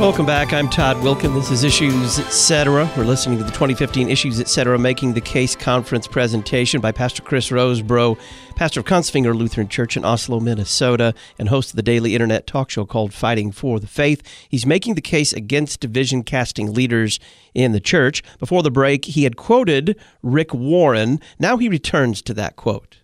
[0.01, 0.55] Welcome back.
[0.55, 1.35] I'm Todd Wilken.
[1.35, 2.91] This is Issues Etc.
[2.97, 4.79] We're listening to the 2015 Issues Etc.
[4.79, 8.19] Making the Case Conference presentation by Pastor Chris Rosebrough,
[8.57, 12.71] pastor of Kongsvinger Lutheran Church in Oslo, Minnesota, and host of the daily internet talk
[12.71, 14.23] show called Fighting for the Faith.
[14.49, 17.21] He's making the case against division casting leaders
[17.53, 18.23] in the church.
[18.39, 21.21] Before the break, he had quoted Rick Warren.
[21.39, 23.00] Now he returns to that quote.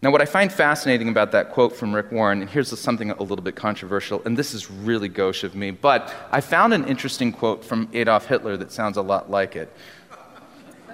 [0.00, 3.20] Now, what I find fascinating about that quote from Rick Warren, and here's something a
[3.20, 7.32] little bit controversial, and this is really gauche of me, but I found an interesting
[7.32, 9.74] quote from Adolf Hitler that sounds a lot like it.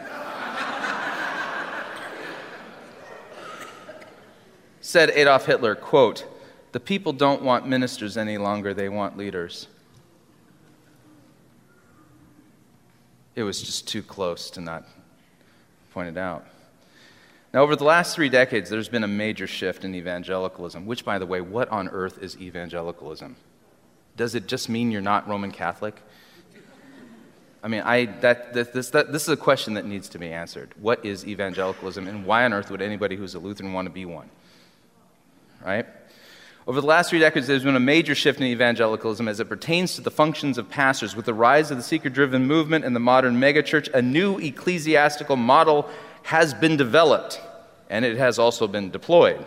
[4.80, 6.24] Said Adolf Hitler, quote,
[6.72, 9.68] the people don't want ministers any longer, they want leaders.
[13.34, 14.84] It was just too close to not
[15.92, 16.46] point it out.
[17.54, 21.20] Now, over the last three decades, there's been a major shift in evangelicalism, which, by
[21.20, 23.36] the way, what on earth is evangelicalism?
[24.16, 26.02] Does it just mean you're not Roman Catholic?
[27.62, 30.74] I mean, I, that, this, that, this is a question that needs to be answered.
[30.80, 34.04] What is evangelicalism, and why on earth would anybody who's a Lutheran want to be
[34.04, 34.28] one?
[35.64, 35.86] Right?
[36.66, 39.94] Over the last three decades, there's been a major shift in evangelicalism as it pertains
[39.94, 41.14] to the functions of pastors.
[41.14, 45.36] With the rise of the seeker driven movement and the modern megachurch, a new ecclesiastical
[45.36, 45.88] model
[46.24, 47.40] has been developed
[47.88, 49.46] and it has also been deployed.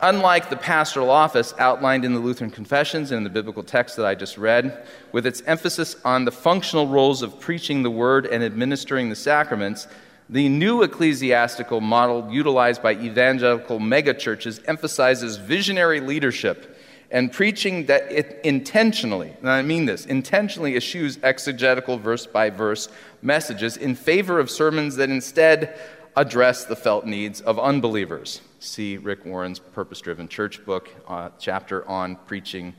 [0.00, 4.04] Unlike the pastoral office outlined in the Lutheran Confessions and in the biblical text that
[4.04, 8.44] I just read, with its emphasis on the functional roles of preaching the word and
[8.44, 9.88] administering the sacraments,
[10.28, 16.76] the new ecclesiastical model utilized by evangelical megachurches emphasizes visionary leadership
[17.10, 22.88] and preaching that it intentionally, and I mean this, intentionally eschews exegetical verse by verse
[23.26, 25.78] messages in favor of sermons that instead
[26.16, 28.40] address the felt needs of unbelievers.
[28.60, 32.72] See Rick Warren's Purpose Driven Church book, uh, chapter on preaching,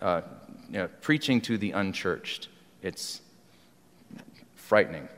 [0.00, 0.22] uh,
[0.70, 2.48] you know, preaching to the unchurched.
[2.80, 3.20] It's
[4.54, 5.08] frightening.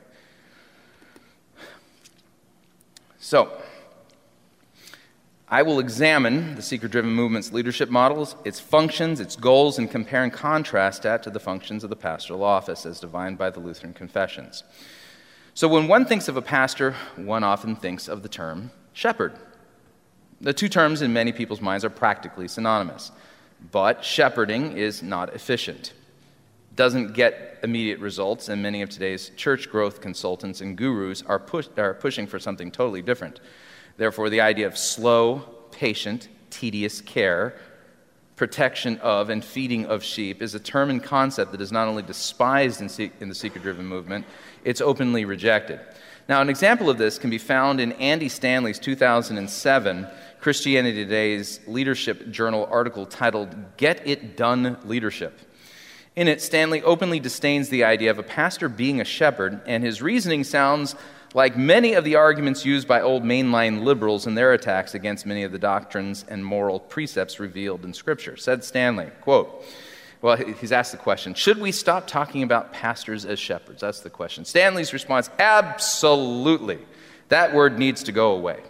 [3.18, 3.52] So,
[5.52, 10.22] I will examine the seeker driven movement's leadership models, its functions, its goals, and compare
[10.22, 13.92] and contrast that to the functions of the pastoral office as defined by the Lutheran
[13.92, 14.62] confessions.
[15.54, 19.32] So, when one thinks of a pastor, one often thinks of the term shepherd.
[20.40, 23.10] The two terms in many people's minds are practically synonymous,
[23.72, 25.94] but shepherding is not efficient.
[26.76, 31.66] Doesn't get immediate results, and many of today's church growth consultants and gurus are, push,
[31.76, 33.40] are pushing for something totally different.
[33.96, 35.38] Therefore, the idea of slow,
[35.70, 37.54] patient, tedious care,
[38.36, 42.02] protection of, and feeding of sheep is a term and concept that is not only
[42.02, 44.24] despised in, the seeker driven movement,
[44.64, 45.78] it's openly rejected.
[46.26, 50.06] Now, an example of this can be found in Andy Stanley's 2007
[50.40, 55.38] Christianity Today's Leadership Journal article titled Get It Done Leadership.
[56.16, 60.00] In it, Stanley openly disdains the idea of a pastor being a shepherd, and his
[60.00, 60.94] reasoning sounds
[61.34, 65.44] like many of the arguments used by old mainline liberals in their attacks against many
[65.44, 68.36] of the doctrines and moral precepts revealed in Scripture.
[68.36, 69.64] Said Stanley, quote,
[70.22, 73.80] well, he's asked the question Should we stop talking about pastors as shepherds?
[73.80, 74.44] That's the question.
[74.44, 76.78] Stanley's response Absolutely.
[77.28, 78.60] That word needs to go away.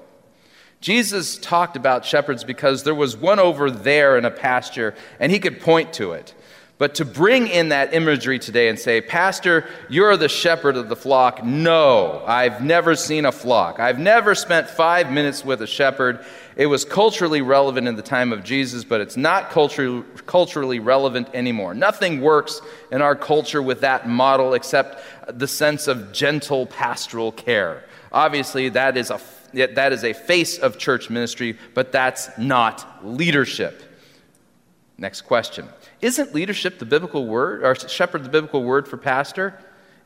[0.80, 5.38] Jesus talked about shepherds because there was one over there in a pasture, and he
[5.38, 6.34] could point to it.
[6.80, 10.96] But to bring in that imagery today and say, Pastor, you're the shepherd of the
[10.96, 13.78] flock, no, I've never seen a flock.
[13.78, 16.24] I've never spent five minutes with a shepherd.
[16.56, 21.74] It was culturally relevant in the time of Jesus, but it's not culturally, relevant anymore.
[21.74, 27.84] Nothing works in our culture with that model except the sense of gentle pastoral care.
[28.10, 29.20] Obviously, that is a
[29.52, 33.82] that is a face of church ministry, but that's not leadership.
[34.96, 35.68] Next question.
[36.02, 39.58] Isn't leadership the biblical word, or shepherd the biblical word for pastor?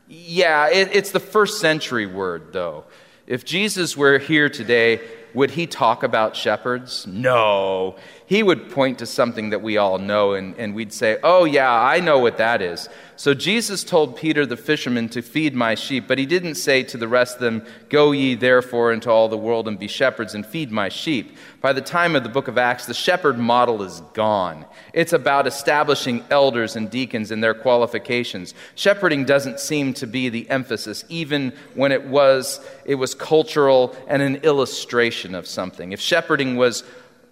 [0.07, 2.85] Yeah, it, it's the first century word, though.
[3.27, 5.01] If Jesus were here today,
[5.33, 7.07] would he talk about shepherds?
[7.07, 7.95] No.
[8.27, 11.71] He would point to something that we all know, and, and we'd say, Oh, yeah,
[11.71, 12.89] I know what that is.
[13.17, 16.97] So Jesus told Peter the fisherman to feed my sheep, but he didn't say to
[16.97, 20.43] the rest of them, Go ye therefore into all the world and be shepherds and
[20.43, 21.37] feed my sheep.
[21.61, 24.65] By the time of the book of Acts, the shepherd model is gone.
[24.91, 28.55] It's about establishing elders and deacons and their qualifications.
[28.73, 34.23] Shepherding doesn't seem to be the emphasis, even when it was, it was cultural and
[34.23, 35.91] an illustration of something.
[35.91, 36.83] If shepherding was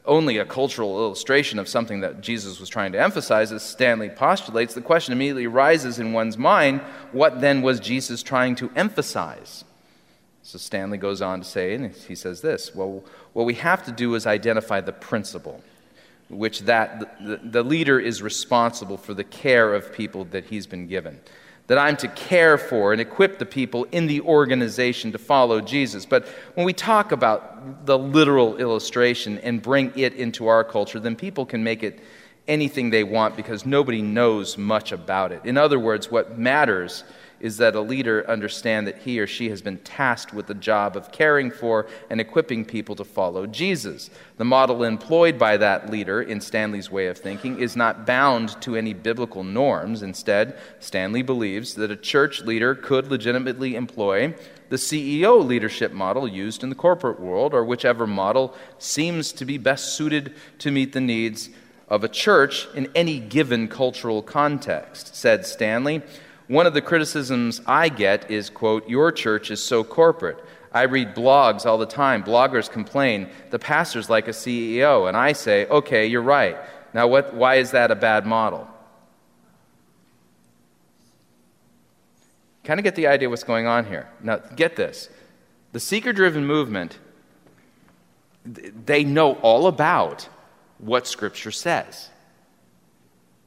[0.06, 4.74] only a cultural illustration of something that Jesus was trying to emphasize, as Stanley postulates,
[4.74, 6.82] the question immediately rises in one's mind
[7.12, 9.64] what then was Jesus trying to emphasize?
[10.42, 13.92] So Stanley goes on to say, and he says this well, what we have to
[13.92, 15.62] do is identify the principle
[16.30, 20.88] which that the, the leader is responsible for the care of people that he's been
[20.88, 21.20] given
[21.68, 26.06] that I'm to care for and equip the people in the organization to follow Jesus.
[26.06, 31.16] But when we talk about the literal illustration and bring it into our culture, then
[31.16, 32.00] people can make it
[32.48, 35.42] anything they want because nobody knows much about it.
[35.46, 37.06] In other words, what matters
[37.44, 40.96] is that a leader understand that he or she has been tasked with the job
[40.96, 44.10] of caring for and equipping people to follow Jesus.
[44.38, 48.78] The model employed by that leader, in Stanley's way of thinking, is not bound to
[48.78, 50.02] any biblical norms.
[50.02, 54.34] Instead, Stanley believes that a church leader could legitimately employ
[54.70, 59.58] the CEO leadership model used in the corporate world, or whichever model seems to be
[59.58, 61.50] best suited to meet the needs
[61.90, 65.14] of a church in any given cultural context.
[65.14, 66.02] Said Stanley,
[66.54, 70.44] one of the criticisms I get is, quote, your church is so corporate.
[70.72, 72.24] I read blogs all the time.
[72.24, 75.08] Bloggers complain, the pastor's like a CEO.
[75.08, 76.58] And I say, okay, you're right.
[76.94, 78.68] Now, what, why is that a bad model?
[82.64, 84.08] Kind of get the idea what's going on here.
[84.22, 85.10] Now, get this.
[85.72, 87.00] The seeker driven movement,
[88.46, 90.30] they know all about
[90.78, 92.10] what Scripture says.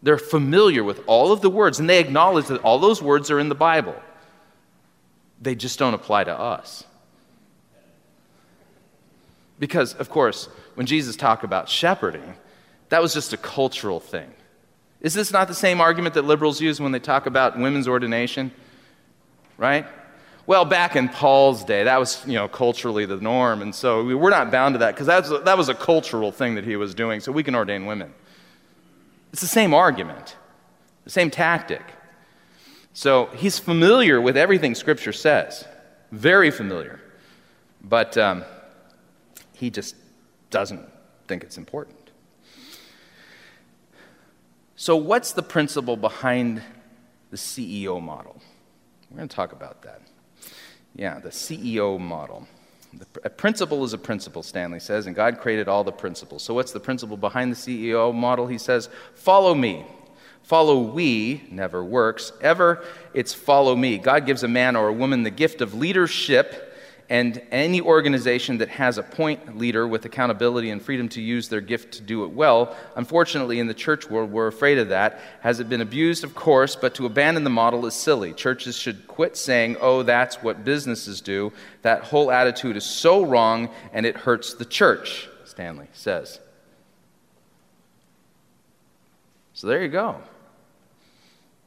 [0.07, 3.41] They're familiar with all of the words, and they acknowledge that all those words are
[3.41, 3.97] in the Bible.
[5.43, 6.85] They just don't apply to us.
[9.59, 12.37] Because, of course, when Jesus talked about shepherding,
[12.89, 14.33] that was just a cultural thing.
[15.01, 18.53] Is this not the same argument that liberals use when they talk about women's ordination?
[19.59, 19.87] Right?
[20.47, 24.31] Well, back in Paul's day, that was, you know, culturally the norm, and so we're
[24.31, 27.33] not bound to that because that was a cultural thing that he was doing, so
[27.33, 28.15] we can ordain women.
[29.37, 30.35] It's the same argument,
[31.05, 31.83] the same tactic.
[32.95, 35.69] So he's familiar with everything Scripture says,
[36.11, 37.03] very familiar.
[37.83, 38.45] But um,
[39.53, 39.95] he just
[40.49, 40.89] doesn't
[41.29, 42.13] think it's important.
[44.75, 46.63] So, what's the principle behind
[47.31, 48.41] the CEO model?
[49.11, 50.01] We're going to talk about that.
[50.95, 52.49] Yeah, the CEO model.
[53.25, 56.43] A principle is a principle, Stanley says, and God created all the principles.
[56.43, 58.47] So, what's the principle behind the CEO model?
[58.47, 59.85] He says, Follow me.
[60.43, 62.31] Follow we never works.
[62.41, 63.99] Ever, it's follow me.
[63.99, 66.66] God gives a man or a woman the gift of leadership
[67.09, 71.61] and any organization that has a point leader with accountability and freedom to use their
[71.61, 75.21] gift to do it well, unfortunately, in the church world, we're afraid of that.
[75.41, 76.25] Has it been abused?
[76.25, 78.33] Of course, but to abandon the model is silly.
[78.33, 81.53] Churches should quit saying, oh, that's what businesses do.
[81.83, 86.41] That whole attitude is so wrong and it hurts the church, Stanley says.
[89.55, 90.17] So there you go.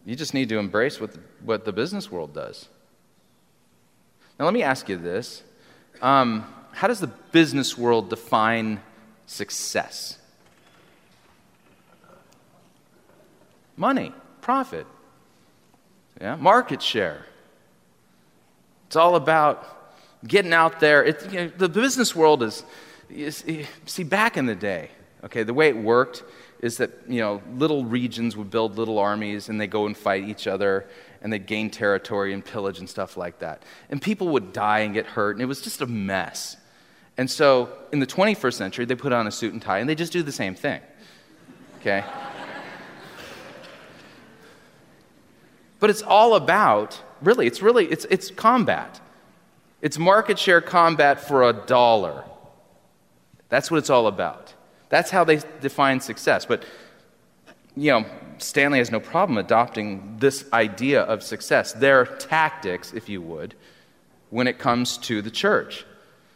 [0.06, 2.68] You just need to embrace what the, what the business world does.
[4.40, 5.44] Now, let me ask you this
[6.02, 8.82] um, How does the business world define
[9.26, 10.18] success?
[13.76, 14.88] Money, profit,
[16.20, 17.26] yeah, market share.
[18.88, 19.94] It's all about
[20.28, 21.04] getting out there.
[21.04, 22.64] It, you know, the business world is,
[23.10, 23.46] is,
[23.86, 24.90] see, back in the day,
[25.24, 26.24] okay, the way it worked
[26.62, 30.24] is that, you know, little regions would build little armies and they go and fight
[30.24, 30.86] each other
[31.22, 33.64] and they'd gain territory and pillage and stuff like that.
[33.90, 36.58] And people would die and get hurt, and it was just a mess.
[37.18, 39.96] And so in the 21st century, they put on a suit and tie and they
[39.96, 40.82] just do the same thing.
[41.80, 42.04] Okay?
[45.80, 49.02] but it's all about, really, it's really, it's, it's combat.
[49.82, 52.24] It's market share combat for a dollar.
[53.50, 54.49] That's what it's all about.
[54.90, 56.46] That's how they define success.
[56.46, 56.66] But,
[57.76, 58.06] you know,
[58.40, 63.56] Stanley has no problem adopting this idea of success, their tactics, if you would,
[64.30, 65.86] when it comes to the church.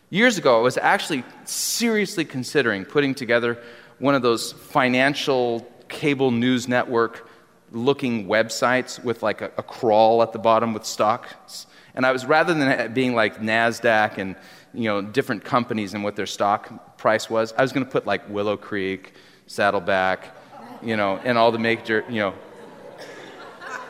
[0.10, 3.62] Years ago, I was actually seriously considering putting together
[4.00, 7.30] one of those financial cable news network
[7.72, 11.66] looking websites with like a, a crawl at the bottom with stocks.
[11.96, 14.36] And I was rather than being like NASDAQ and
[14.74, 18.06] you know, different companies and what their stock price was, I was going to put
[18.06, 19.14] like Willow Creek,
[19.48, 20.36] Saddleback,
[20.82, 22.34] you know, and all the major, you know.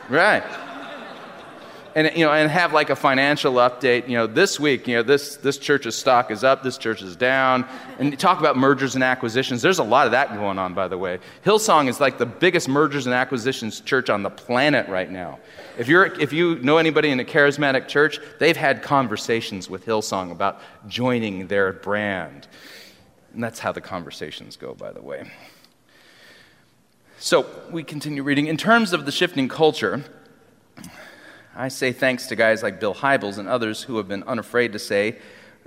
[0.08, 0.63] Right
[1.94, 4.08] and you know and have like a financial update.
[4.08, 7.16] You know this week you know this this church's stock is up this church is
[7.16, 7.66] down.
[7.98, 9.62] And talk about mergers and acquisitions.
[9.62, 11.20] There's a lot of that going on by the way.
[11.44, 15.38] Hillsong is like the biggest mergers and acquisitions church on the planet right now.
[15.78, 20.32] If you're if you know anybody in a charismatic church they've had conversations with hillsong
[20.32, 22.46] about joining their brand.
[23.32, 25.30] And that's how the conversations go by the way.
[27.18, 28.48] So we continue reading.
[28.48, 30.04] In terms of the shifting culture
[31.56, 34.78] I say thanks to guys like Bill Hybels and others who have been unafraid to
[34.80, 35.18] say,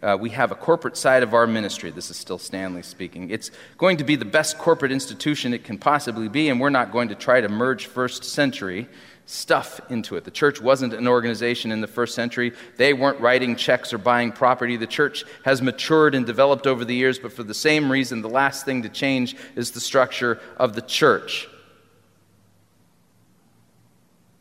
[0.04, 1.92] uh, we have a corporate side of our ministry.
[1.92, 3.30] This is still Stanley speaking.
[3.30, 6.92] It's going to be the best corporate institution it can possibly be, and we're not
[6.92, 8.88] going to try to merge first century
[9.28, 10.26] stuff into it.
[10.26, 12.54] The church wasn't an organization in the first century.
[12.76, 14.76] They weren't writing checks or buying property.
[14.76, 18.30] The church has matured and developed over the years, but for the same reason, the
[18.30, 21.48] last thing to change is the structure of the church.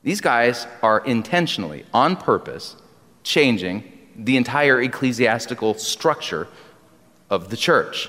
[0.07, 2.76] These guys are intentionally, on purpose,
[3.24, 3.82] changing
[4.14, 6.46] the entire ecclesiastical structure
[7.28, 8.09] of the church.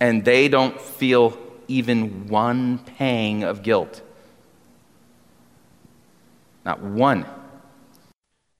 [0.00, 1.36] And they don't feel
[1.68, 4.00] even one pang of guilt.
[6.64, 7.26] Not one.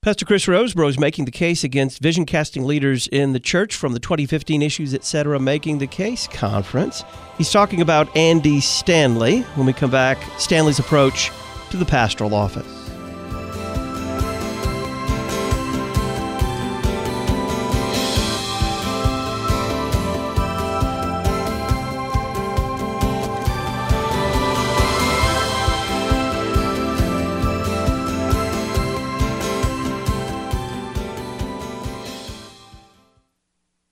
[0.03, 3.95] Pastor Chris Rosebrough is making the case against vision casting leaders in the church from
[3.95, 5.41] the 2015 Issues Etc.
[5.41, 7.03] Making the Case conference.
[7.39, 9.41] He's talking about Andy Stanley.
[9.55, 11.31] When we come back, Stanley's approach
[11.73, 12.67] to the pastoral office.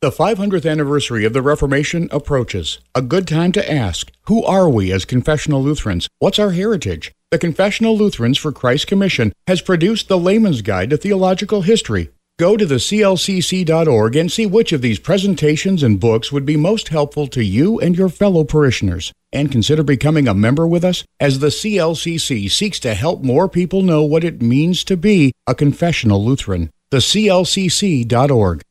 [0.02, 2.78] The 500th anniversary of the Reformation approaches.
[2.94, 6.08] A good time to ask Who are we as confessional Lutherans?
[6.18, 7.12] What's our heritage?
[7.30, 12.10] The Confessional Lutherans for Christ Commission has produced the Layman's Guide to Theological History.
[12.40, 16.88] Go to the clcc.org and see which of these presentations and books would be most
[16.88, 19.12] helpful to you and your fellow parishioners.
[19.32, 23.82] And consider becoming a member with us as the CLCC seeks to help more people
[23.82, 26.68] know what it means to be a confessional Lutheran.
[26.90, 28.62] The CLCC.org.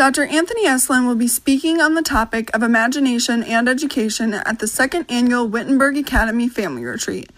[0.00, 0.24] Dr.
[0.24, 5.04] Anthony Esolen will be speaking on the topic of imagination and education at the second
[5.10, 7.30] annual Wittenberg Academy Family Retreat,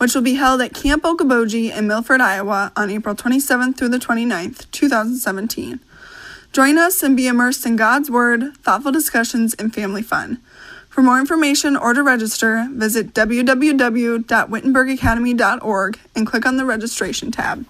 [0.00, 3.98] which will be held at Camp Okoboji in Milford, Iowa on April 27th through the
[3.98, 5.78] 29th, 2017.
[6.54, 10.40] Join us and be immersed in God's Word, thoughtful discussions, and family fun.
[10.88, 17.66] For more information or to register, visit www.wittenbergacademy.org and click on the registration tab.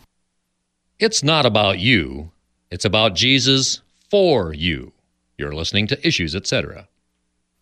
[1.00, 2.30] It's not about you,
[2.70, 4.92] it's about Jesus for you.
[5.36, 6.86] You're listening to Issues, etc.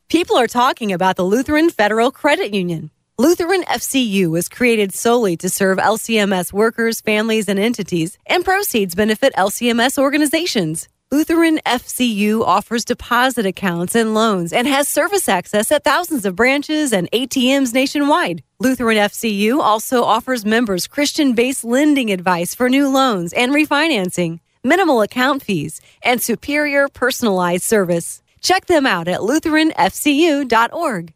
[0.09, 2.91] People are talking about the Lutheran Federal Credit Union.
[3.21, 9.35] Lutheran FCU was created solely to serve LCMS workers, families, and entities, and proceeds benefit
[9.35, 10.89] LCMS organizations.
[11.11, 16.93] Lutheran FCU offers deposit accounts and loans and has service access at thousands of branches
[16.93, 18.43] and ATMs nationwide.
[18.61, 25.03] Lutheran FCU also offers members Christian based lending advice for new loans and refinancing minimal
[25.03, 28.23] account fees, and superior personalized service.
[28.41, 31.15] Check them out at LutheranFCU.org.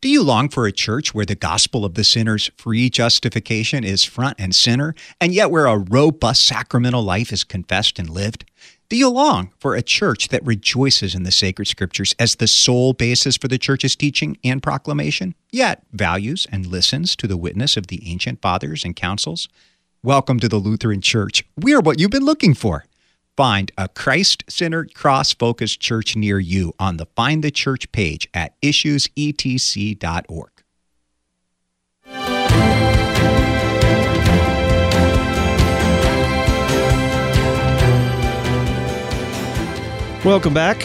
[0.00, 4.04] Do you long for a church where the gospel of the sinner's free justification is
[4.04, 8.44] front and center, and yet where a robust sacramental life is confessed and lived?
[8.88, 12.92] Do you long for a church that rejoices in the sacred scriptures as the sole
[12.92, 17.88] basis for the church's teaching and proclamation, yet values and listens to the witness of
[17.88, 19.48] the ancient fathers and councils?
[20.04, 21.42] Welcome to the Lutheran Church.
[21.56, 22.84] We are what you've been looking for.
[23.38, 28.28] Find a Christ centered, cross focused church near you on the Find the Church page
[28.34, 30.50] at issuesetc.org.
[40.24, 40.84] Welcome back.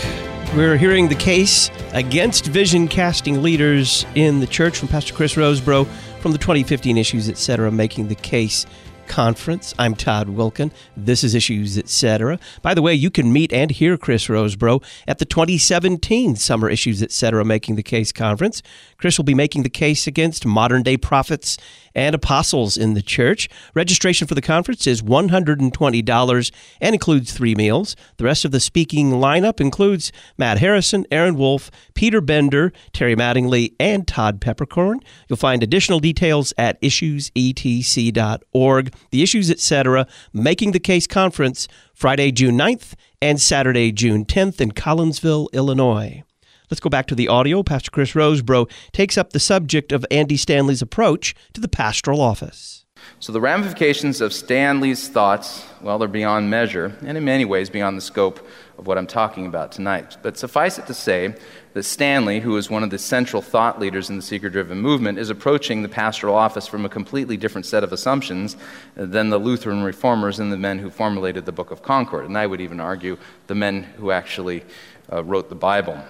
[0.56, 5.88] We're hearing the case against vision casting leaders in the church from Pastor Chris Rosebrough
[6.20, 7.72] from the 2015 Issues Etc.
[7.72, 8.68] Making the Case
[9.14, 9.76] Conference.
[9.78, 10.72] I'm Todd Wilken.
[10.98, 12.40] This is Issues Etc.
[12.64, 17.04] By the way, you can meet and hear Chris Rosebrough at the 2017 Summer Issues
[17.04, 17.46] Etc.
[17.46, 18.64] Making the Case Conference.
[19.04, 21.58] Chris will be making the case against modern day prophets
[21.94, 23.50] and apostles in the church.
[23.74, 27.98] Registration for the conference is $120 and includes three meals.
[28.16, 33.74] The rest of the speaking lineup includes Matt Harrison, Aaron Wolf, Peter Bender, Terry Mattingly,
[33.78, 35.04] and Todd Peperkorn.
[35.28, 38.94] You'll find additional details at issuesetc.org.
[39.12, 40.08] The Issues Etc.
[40.32, 46.24] Making the Case Conference, Friday, June 9th and Saturday, June 10th in Collinsville, Illinois.
[46.70, 47.64] Let's go back to the audio.
[47.64, 52.84] Pastor Chris Rosebrough takes up the subject of Andy Stanley's approach to the pastoral office.
[53.20, 57.98] So, the ramifications of Stanley's thoughts, well, they're beyond measure, and in many ways beyond
[57.98, 58.46] the scope
[58.78, 60.18] of what I'm talking about tonight.
[60.22, 61.36] But suffice it to say
[61.74, 65.20] that Stanley, who is one of the central thought leaders in the seeker driven movement,
[65.20, 68.56] is approaching the pastoral office from a completely different set of assumptions
[68.96, 72.26] than the Lutheran reformers and the men who formulated the Book of Concord.
[72.26, 74.64] And I would even argue the men who actually
[75.12, 76.02] uh, wrote the Bible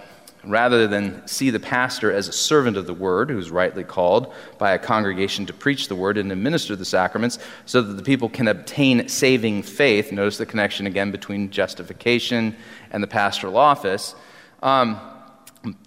[0.44, 4.74] rather than see the pastor as a servant of the word who's rightly called by
[4.74, 8.48] a congregation to preach the word and administer the sacraments so that the people can
[8.48, 10.12] obtain saving faith.
[10.12, 12.56] Notice the connection again between justification
[12.92, 14.16] and the pastoral office.
[14.62, 15.00] Um,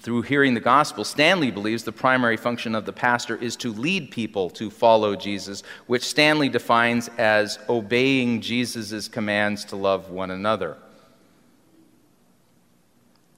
[0.00, 4.11] through hearing the gospel, Stanley believes the primary function of the pastor is to lead
[4.11, 10.78] people to follow Jesus, which Stanley defines as obeying Jesus' commands to love one another.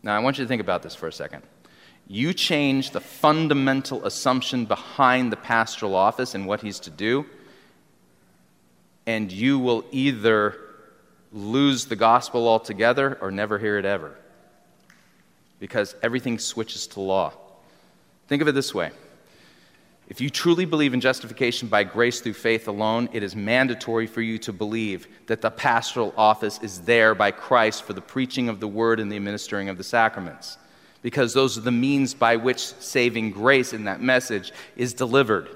[0.03, 1.42] Now, I want you to think about this for a second.
[2.07, 7.26] You change the fundamental assumption behind the pastoral office and what he's to do,
[9.07, 10.57] and you will either
[11.32, 14.16] lose the gospel altogether or never hear it ever.
[15.61, 17.32] Because everything switches to law.
[18.28, 18.92] Think of it this way
[20.09, 24.22] if you truly believe in justification by grace through faith alone, it is mandatory for
[24.22, 28.59] you to believe that the pastoral office is there by Christ for the preaching of
[28.59, 30.56] the word and the administering of the sacraments.
[31.02, 35.50] Because those are the means by which saving grace in that message is delivered.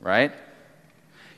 [0.00, 0.32] Right?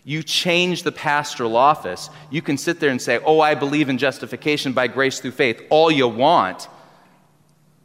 [0.04, 3.96] You change the pastoral office, you can sit there and say, Oh, I believe in
[3.96, 6.68] justification by grace through faith, all you want.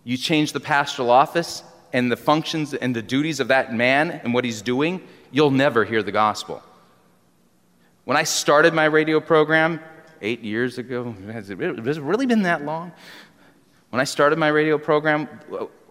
[0.03, 1.63] You change the pastoral office,
[1.95, 5.85] and the functions and the duties of that man and what he's doing, you'll never
[5.85, 6.61] hear the gospel.
[8.03, 9.79] When I started my radio program
[10.21, 12.91] eight years ago, has it really been that long?
[13.91, 15.29] When I started my radio program,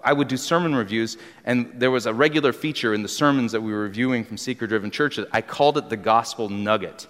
[0.04, 3.62] I would do sermon reviews, and there was a regular feature in the sermons that
[3.62, 5.26] we were reviewing from seeker driven churches.
[5.32, 7.06] I called it the gospel nugget.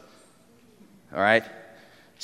[1.12, 1.42] All right?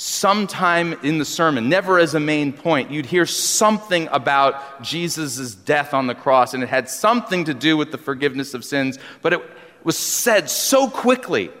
[0.01, 5.93] Sometime in the sermon, never as a main point, you'd hear something about Jesus' death
[5.93, 9.31] on the cross, and it had something to do with the forgiveness of sins, but
[9.31, 9.41] it
[9.83, 11.51] was said so quickly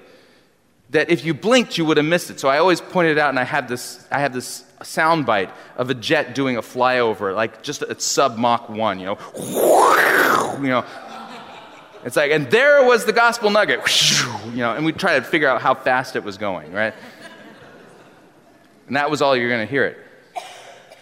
[0.89, 2.39] that if you blinked, you would have missed it.
[2.39, 5.91] So I always pointed out, and I had this, I have this sound bite of
[5.91, 9.17] a jet doing a flyover, like just at sub Mach 1, you know.
[10.59, 10.85] You know.
[12.03, 13.81] It's like, and there was the gospel nugget,
[14.47, 16.95] you know, and we try to figure out how fast it was going, right?
[18.91, 19.97] And that was all you're going to hear it.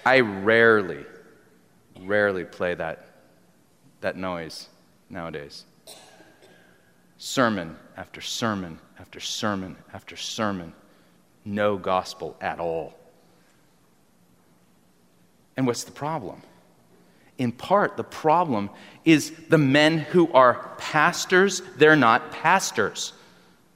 [0.05, 1.03] I rarely,
[2.01, 3.03] rarely play that,
[4.01, 4.67] that noise
[5.09, 5.65] nowadays.
[7.17, 10.73] Sermon after sermon after sermon after sermon.
[11.43, 12.93] No gospel at all.
[15.57, 16.43] And what's the problem?
[17.39, 18.69] In part, the problem
[19.03, 23.13] is the men who are pastors, they're not pastors.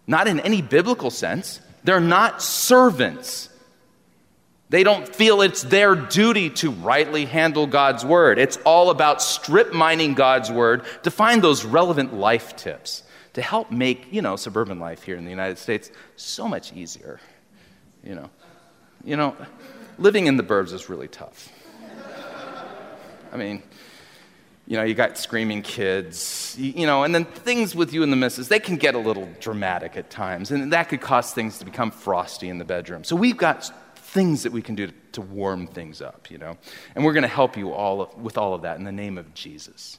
[0.05, 1.61] Not in any biblical sense.
[1.83, 3.49] They're not servants.
[4.73, 8.39] They don't feel it's their duty to rightly handle God's word.
[8.39, 13.03] It's all about strip mining God's word to find those relevant life tips
[13.33, 17.19] to help make, you know, suburban life here in the United States so much easier.
[18.03, 18.31] You know,
[19.03, 19.37] you know,
[19.99, 21.49] living in the burbs is really tough.
[23.31, 23.61] I mean,
[24.65, 28.17] you know, you got screaming kids, you, know, and then things with you and the
[28.17, 31.65] missus, they can get a little dramatic at times, and that could cause things to
[31.65, 33.03] become frosty in the bedroom.
[33.03, 33.71] So we've got
[34.13, 36.55] things that we can do to, warm things up, you know.
[36.95, 39.17] And we're going to help you all of, with all of that in the name
[39.17, 39.97] of Jesus.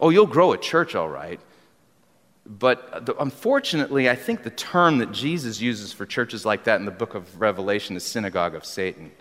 [0.00, 1.40] Oh, you'll grow a church all right.
[2.44, 6.84] But the, unfortunately, I think the term that Jesus uses for churches like that in
[6.84, 9.12] the book of Revelation is synagogue of Satan.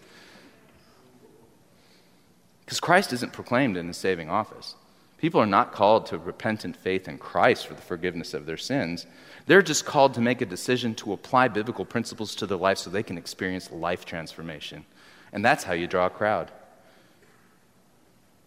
[2.66, 4.76] Because Christ isn't proclaimed in the saving office.
[5.18, 9.06] People are not called to repentant faith in Christ for the forgiveness of their sins.
[9.46, 12.90] They're just called to make a decision to apply biblical principles to their life so
[12.90, 14.86] they can experience life transformation.
[15.32, 16.52] And that's how you draw a crowd.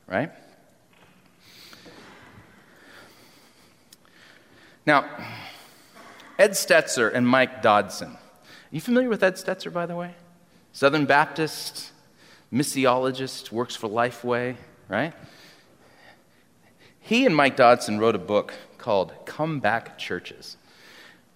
[0.07, 0.31] Right?
[4.87, 5.05] Now,
[6.39, 8.13] Ed Stetzer and Mike Dodson.
[8.13, 8.19] Are
[8.71, 10.15] you familiar with Ed Stetzer, by the way?
[10.73, 11.93] Southern Baptist,
[12.53, 14.57] missiologist, works for Lifeway,
[14.89, 15.13] right?
[17.09, 20.59] He and Mike Dodson wrote a book called Comeback Churches.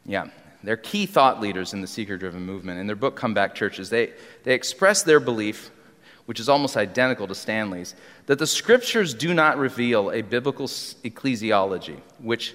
[0.05, 0.27] Yeah,
[0.63, 2.79] they're key thought leaders in the seeker driven movement.
[2.79, 4.13] In their book, Comeback Churches, they,
[4.45, 5.71] they express their belief,
[6.27, 7.95] which is almost identical to Stanley's,
[8.27, 12.55] that the scriptures do not reveal a biblical ecclesiology, which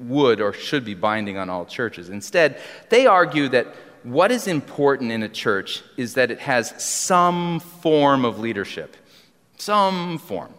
[0.00, 2.08] would or should be binding on all churches.
[2.08, 7.60] Instead, they argue that what is important in a church is that it has some
[7.60, 8.96] form of leadership.
[9.56, 10.52] Some form.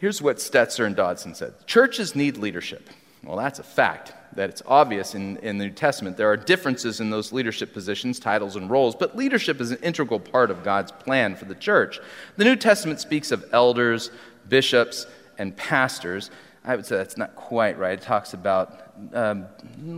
[0.00, 2.88] Here's what Stetzer and Dodson said Churches need leadership.
[3.22, 6.16] Well, that's a fact that it's obvious in, in the New Testament.
[6.16, 10.18] There are differences in those leadership positions, titles, and roles, but leadership is an integral
[10.18, 12.00] part of God's plan for the church.
[12.38, 14.10] The New Testament speaks of elders,
[14.48, 16.30] bishops, and pastors.
[16.64, 17.98] I would say that's not quite right.
[17.98, 19.46] It talks about um,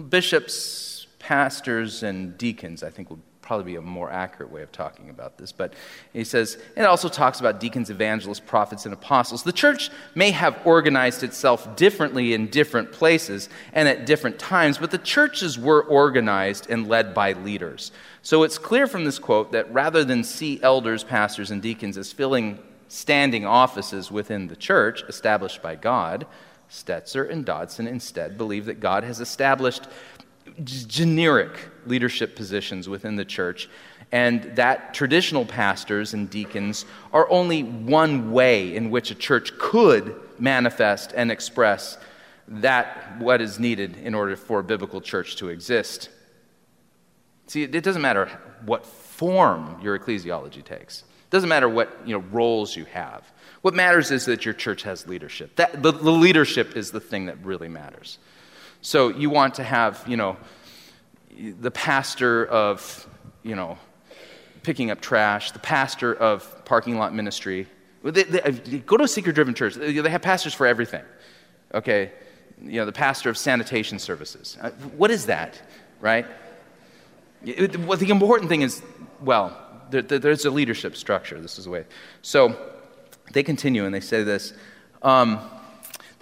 [0.09, 5.11] bishops, pastors, and deacons, I think would probably be a more accurate way of talking
[5.11, 5.53] about this.
[5.53, 5.75] But
[6.13, 9.43] he says, it also talks about deacons, evangelists, prophets, and apostles.
[9.43, 14.93] The church may have organized itself differently in different places and at different times, but
[14.93, 17.91] the churches were organized and led by leaders.
[18.23, 22.13] So it's clear from this quote that rather than see elders, pastors, and deacons as
[22.13, 26.27] filling standing offices within the church established by God,
[26.71, 29.89] Stetzer and Dodson instead believe that God has established
[30.65, 33.69] generic leadership positions within the church,
[34.11, 40.15] and that traditional pastors and deacons are only one way in which a church could
[40.39, 41.99] manifest and express
[42.49, 46.11] that what is needed in order for a biblical church to exist.
[47.47, 48.27] See, it doesn't matter
[48.65, 51.01] what form your ecclesiology takes.
[51.01, 53.31] It doesn't matter what you know, roles you have.
[53.63, 55.57] What matters is that your church has leadership.
[55.57, 58.19] That, the, the leadership is the thing that really matters.
[58.81, 60.37] So you want to have, you know,
[61.37, 63.07] the pastor of,
[63.43, 63.79] you know,
[64.63, 67.67] picking up trash, the pastor of parking lot ministry.
[68.05, 69.75] They, they, go to a seeker driven church.
[69.75, 71.05] They have pastors for everything.
[71.75, 72.13] Okay?
[72.61, 74.57] You know, the pastor of sanitation services.
[74.61, 75.61] Uh, what is that,
[76.01, 76.27] right?
[77.45, 78.83] It, well, the important thing is,
[79.21, 79.57] well,
[79.91, 81.41] there, there's a leadership structure.
[81.41, 81.85] This is the way.
[82.23, 82.57] So
[83.33, 84.53] they continue and they say this.
[85.03, 85.41] Um,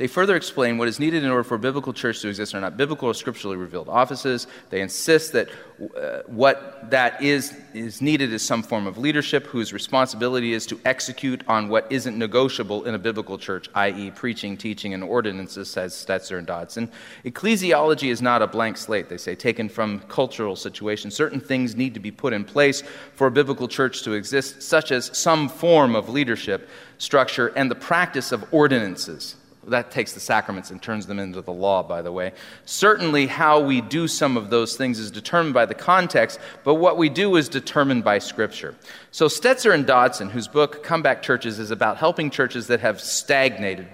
[0.00, 2.60] they further explain what is needed in order for a biblical church to exist are
[2.62, 4.46] not biblical or scripturally revealed offices.
[4.70, 5.50] They insist that
[5.94, 10.80] uh, what that is is needed is some form of leadership whose responsibility is to
[10.86, 15.92] execute on what isn't negotiable in a biblical church, i.e., preaching, teaching, and ordinances, says
[15.92, 16.90] Stetzer and Dodson.
[17.26, 21.14] Ecclesiology is not a blank slate, they say, taken from cultural situations.
[21.14, 22.82] Certain things need to be put in place
[23.12, 27.74] for a biblical church to exist, such as some form of leadership structure and the
[27.74, 29.36] practice of ordinances
[29.68, 32.32] that takes the sacraments and turns them into the law, by the way.
[32.64, 36.96] Certainly, how we do some of those things is determined by the context, but what
[36.96, 38.74] we do is determined by Scripture.
[39.10, 43.88] So, Stetzer and Dodson, whose book Comeback Churches is about helping churches that have stagnated,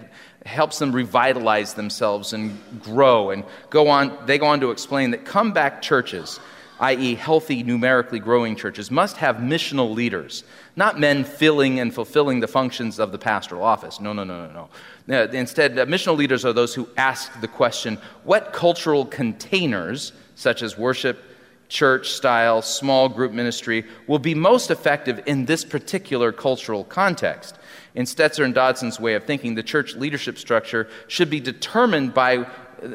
[0.45, 5.25] helps them revitalize themselves and grow and go on, they go on to explain that
[5.25, 6.39] comeback churches
[6.81, 10.45] i.e., healthy, numerically growing churches, must have missional leaders,
[10.75, 14.01] not men filling and fulfilling the functions of the pastoral office.
[14.01, 14.69] No, no, no, no, no.
[15.09, 20.77] Instead, uh, missional leaders are those who ask the question what cultural containers, such as
[20.77, 21.23] worship,
[21.69, 27.57] church style, small group ministry, will be most effective in this particular cultural context?
[27.95, 32.47] In Stetzer and Dodson's way of thinking, the church leadership structure should be determined by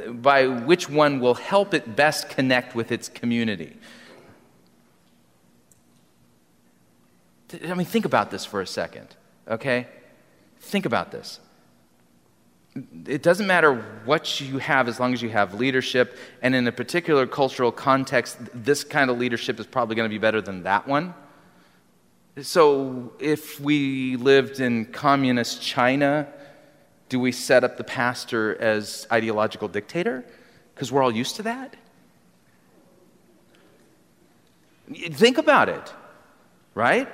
[0.07, 3.75] by which one will help it best connect with its community.
[7.67, 9.07] I mean, think about this for a second,
[9.47, 9.87] okay?
[10.59, 11.39] Think about this.
[13.05, 16.71] It doesn't matter what you have as long as you have leadership, and in a
[16.71, 20.87] particular cultural context, this kind of leadership is probably going to be better than that
[20.87, 21.13] one.
[22.41, 26.29] So, if we lived in communist China,
[27.09, 30.23] do we set up the pastor as ideological dictator?
[30.73, 31.75] Because we're all used to that?
[34.93, 35.93] Think about it,
[36.73, 37.09] right?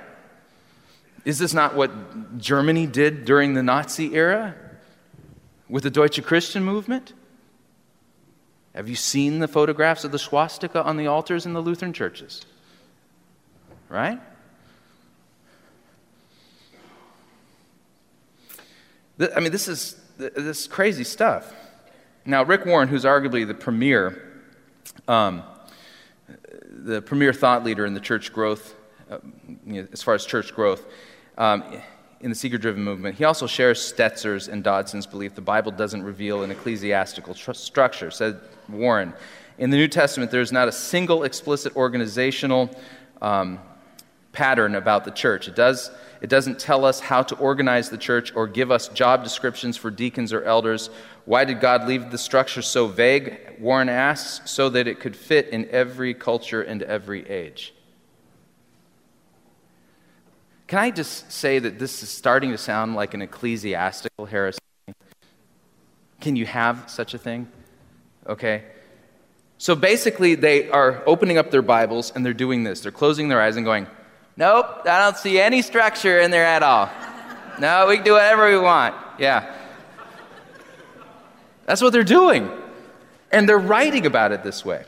[1.24, 4.54] Is this not what Germany did during the Nazi era
[5.68, 7.12] with the Deutsche Christian movement?
[8.74, 12.44] Have you seen the photographs of the swastika on the altars in the Lutheran churches?
[13.88, 14.20] Right?
[19.34, 21.52] I mean, this is, this is crazy stuff.
[22.24, 24.22] Now, Rick Warren, who's arguably the premier,
[25.08, 25.42] um,
[26.68, 28.74] the premier thought leader in the church growth,
[29.10, 29.18] uh,
[29.66, 30.84] you know, as far as church growth,
[31.36, 31.64] um,
[32.20, 36.02] in the seeker driven movement, he also shares Stetzer's and Dodson's belief the Bible doesn't
[36.02, 39.14] reveal an ecclesiastical tr- structure, said Warren.
[39.58, 42.70] In the New Testament, there's not a single explicit organizational
[43.22, 43.58] um,
[44.32, 45.48] pattern about the church.
[45.48, 45.90] It, does,
[46.20, 49.90] it doesn't tell us how to organize the church or give us job descriptions for
[49.90, 50.90] deacons or elders.
[51.24, 53.56] Why did God leave the structure so vague?
[53.58, 57.74] Warren asks, so that it could fit in every culture and every age.
[60.68, 64.58] Can I just say that this is starting to sound like an ecclesiastical heresy?
[66.20, 67.48] Can you have such a thing?
[68.26, 68.64] Okay.
[69.56, 72.80] So basically, they are opening up their Bibles and they're doing this.
[72.80, 73.86] They're closing their eyes and going,
[74.36, 76.88] Nope, I don't see any structure in there at all.
[77.60, 78.94] No, we can do whatever we want.
[79.18, 79.52] Yeah.
[81.66, 82.48] That's what they're doing.
[83.32, 84.84] And they're writing about it this way.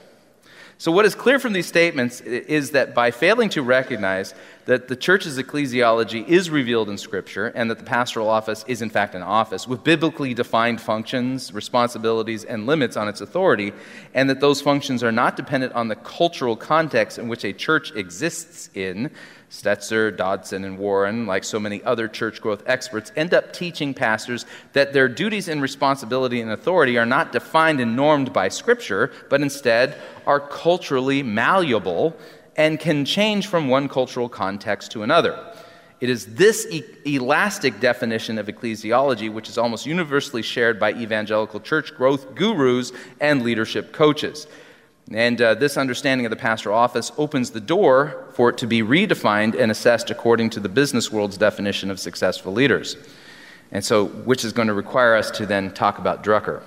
[0.81, 4.33] So, what is clear from these statements is that by failing to recognize
[4.65, 8.89] that the church's ecclesiology is revealed in Scripture and that the pastoral office is, in
[8.89, 13.75] fact, an office with biblically defined functions, responsibilities, and limits on its authority,
[14.15, 17.95] and that those functions are not dependent on the cultural context in which a church
[17.95, 19.11] exists in,
[19.51, 24.47] Stetzer, Dodson, and Warren, like so many other church growth experts, end up teaching pastors
[24.75, 29.41] that their duties and responsibility and authority are not defined and normed by Scripture, but
[29.41, 32.17] instead are culturally malleable
[32.57, 35.53] and can change from one cultural context to another.
[36.01, 41.61] It is this e- elastic definition of ecclesiology which is almost universally shared by evangelical
[41.61, 44.47] church growth gurus and leadership coaches.
[45.13, 48.81] And uh, this understanding of the pastoral office opens the door for it to be
[48.81, 52.97] redefined and assessed according to the business world's definition of successful leaders.
[53.73, 56.63] And so, which is going to require us to then talk about Drucker.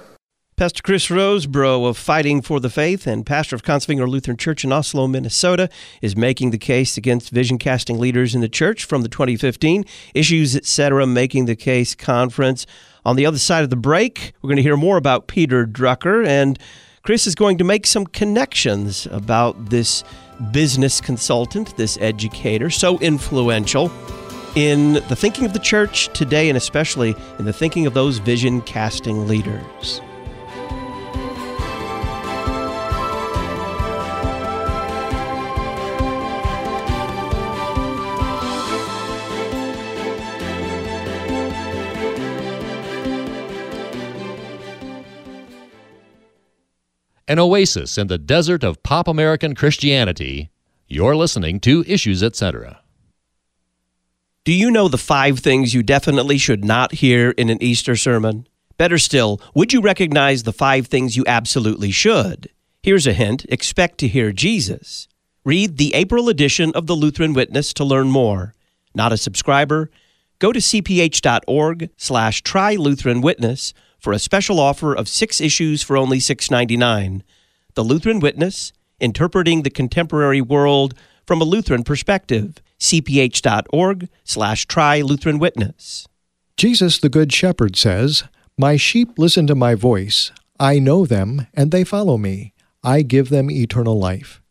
[0.55, 4.71] Pastor Chris Rosebrough of Fighting for the Faith and pastor of Kongsvinger Lutheran Church in
[4.71, 5.67] Oslo, Minnesota,
[6.01, 9.83] is making the case against vision casting leaders in the church from the 2015
[10.13, 11.07] Issues Etc.
[11.07, 12.67] Making the Case conference.
[13.03, 16.25] On the other side of the break, we're going to hear more about Peter Drucker
[16.25, 16.59] and
[17.03, 20.05] Chris is going to make some connections about this
[20.53, 23.91] business consultant, this educator, so influential
[24.55, 28.61] in the thinking of the church today and especially in the thinking of those vision
[28.61, 29.99] casting leaders.
[47.33, 50.51] An oasis in the desert of pop American Christianity,
[50.87, 52.79] you're listening to Issues Etc.
[54.43, 58.45] Do you know the five things you definitely should not hear in an Easter sermon?
[58.77, 62.49] Better still, would you recognize the five things you absolutely should?
[62.83, 65.07] Here's a hint expect to hear Jesus.
[65.43, 68.53] Read the April edition of the Lutheran Witness to learn more.
[68.93, 69.89] Not a subscriber?
[70.37, 73.73] Go to cph.org slash try Lutheran Witness
[74.03, 77.21] for a special offer of six issues for only $6.99.
[77.75, 80.93] The Lutheran Witness, Interpreting the Contemporary World
[81.25, 82.61] from a Lutheran Perspective.
[82.77, 86.05] cph.org slash try Lutheran Witness.
[86.57, 88.25] Jesus, the Good Shepherd, says,
[88.57, 90.33] My sheep listen to my voice.
[90.59, 92.53] I know them, and they follow me.
[92.83, 94.41] I give them eternal life.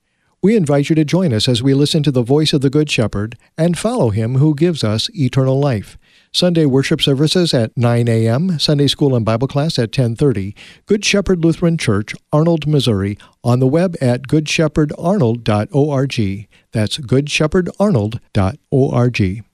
[0.42, 2.90] We invite you to join us as we listen to the voice of the Good
[2.90, 5.98] Shepherd and follow him who gives us eternal life.
[6.34, 10.54] Sunday worship services at 9 a.m., Sunday school and Bible class at 10:30.
[10.86, 16.48] Good Shepherd Lutheran Church, Arnold, Missouri, on the web at goodshepherd.arnold.org.
[16.72, 19.44] That's goodshepherd.arnold.org.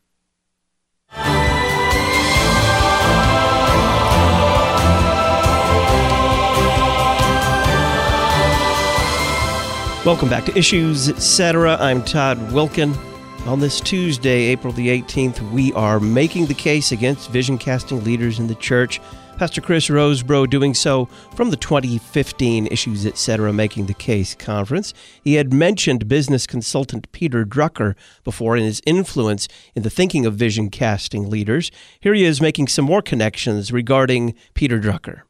[10.05, 11.77] Welcome back to Issues Etc.
[11.81, 13.08] I'm Todd Wilken.
[13.49, 18.39] On this Tuesday, April the 18th, we are making the case against vision casting leaders
[18.39, 19.01] in the church.
[19.39, 23.51] Pastor Chris Rosebrough doing so from the 2015 Issues Etc.
[23.51, 24.93] Making the Case conference.
[25.25, 30.35] He had mentioned business consultant Peter Drucker before in his influence in the thinking of
[30.35, 31.71] vision casting leaders.
[32.01, 35.23] Here he is making some more connections regarding Peter Drucker.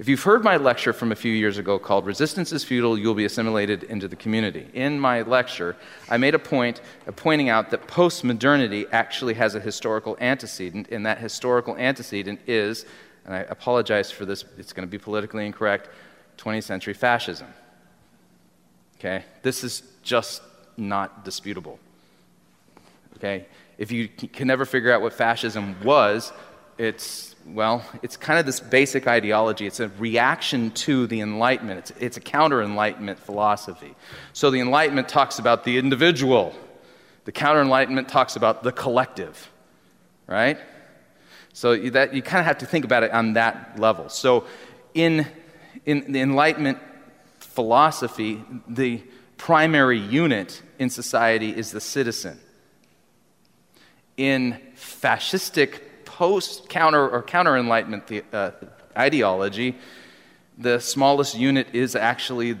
[0.00, 3.12] If you've heard my lecture from a few years ago called Resistance is Futile, You'll
[3.12, 5.76] Be Assimilated into the Community, in my lecture,
[6.08, 11.04] I made a point of pointing out that postmodernity actually has a historical antecedent, and
[11.04, 12.86] that historical antecedent is,
[13.26, 15.90] and I apologize for this, it's going to be politically incorrect,
[16.38, 17.48] 20th century fascism.
[18.98, 19.26] Okay?
[19.42, 20.40] This is just
[20.78, 21.78] not disputable.
[23.18, 23.44] Okay?
[23.76, 26.32] If you can never figure out what fascism was,
[26.80, 29.66] it's well, it's kind of this basic ideology.
[29.66, 33.94] It's a reaction to the Enlightenment, it's, it's a counter Enlightenment philosophy.
[34.32, 36.54] So the Enlightenment talks about the individual,
[37.24, 39.50] the counter Enlightenment talks about the collective,
[40.26, 40.58] right?
[41.52, 44.08] So that you kind of have to think about it on that level.
[44.08, 44.46] So
[44.94, 45.26] in,
[45.84, 46.78] in the Enlightenment
[47.40, 49.02] philosophy, the
[49.36, 52.38] primary unit in society is the citizen.
[54.16, 55.80] In fascistic
[56.20, 58.04] post counter or counter enlightenment
[58.34, 58.50] uh,
[58.94, 59.74] ideology,
[60.58, 62.58] the smallest unit is actually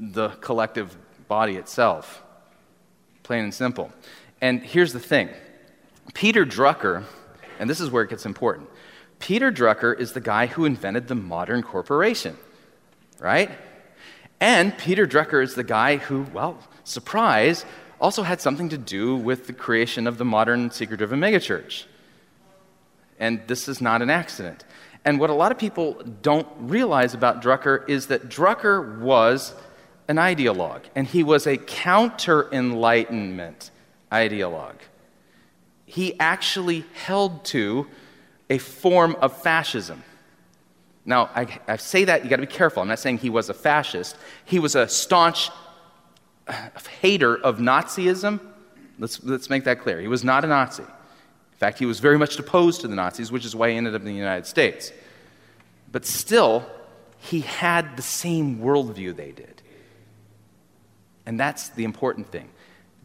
[0.00, 0.96] the collective
[1.28, 2.22] body itself.
[3.22, 3.92] Plain and simple.
[4.40, 5.28] And here's the thing
[6.14, 7.04] Peter Drucker,
[7.58, 8.70] and this is where it gets important
[9.18, 12.38] Peter Drucker is the guy who invented the modern corporation,
[13.20, 13.50] right?
[14.40, 17.66] And Peter Drucker is the guy who, well, surprise,
[18.00, 21.84] also had something to do with the creation of the modern seeker driven megachurch.
[23.18, 24.64] And this is not an accident.
[25.04, 29.54] And what a lot of people don't realize about Drucker is that Drucker was
[30.08, 33.70] an ideologue, and he was a counter Enlightenment
[34.10, 34.78] ideologue.
[35.86, 37.86] He actually held to
[38.50, 40.02] a form of fascism.
[41.06, 42.82] Now, I, I say that, you got to be careful.
[42.82, 44.16] I'm not saying he was a fascist.
[44.44, 45.50] He was a staunch
[46.48, 46.68] uh,
[47.00, 48.40] hater of Nazism.
[48.98, 50.00] Let's, let's make that clear.
[50.00, 50.84] He was not a Nazi.
[51.64, 53.94] In fact, he was very much opposed to the Nazis, which is why he ended
[53.94, 54.92] up in the United States.
[55.90, 56.66] But still,
[57.16, 59.62] he had the same worldview they did.
[61.24, 62.50] And that's the important thing.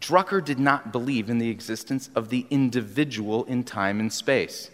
[0.01, 4.69] Drucker did not believe in the existence of the individual in time and space.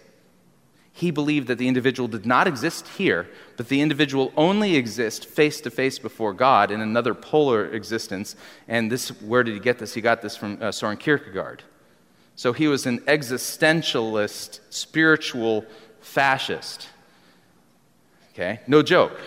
[0.92, 5.62] He believed that the individual did not exist here, but the individual only exists face
[5.62, 8.36] to face before God in another polar existence.
[8.68, 9.94] And this, where did he get this?
[9.94, 11.62] He got this from uh, Soren Kierkegaard.
[12.36, 15.66] So he was an existentialist, spiritual
[16.02, 16.90] fascist.
[18.34, 18.60] Okay?
[18.68, 19.20] No joke.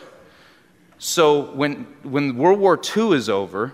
[0.99, 3.73] So when, when World War II is over,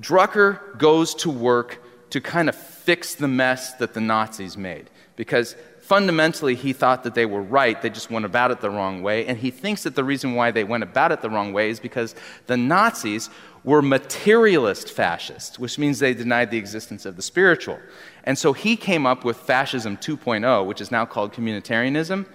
[0.00, 4.90] Drucker goes to work to kind of fix the mess that the Nazis made.
[5.16, 9.02] Because fundamentally, he thought that they were right, they just went about it the wrong
[9.02, 9.26] way.
[9.26, 11.80] And he thinks that the reason why they went about it the wrong way is
[11.80, 12.14] because
[12.46, 13.28] the Nazis
[13.64, 17.78] were materialist fascists, which means they denied the existence of the spiritual.
[18.24, 22.26] And so he came up with Fascism 2.0, which is now called communitarianism.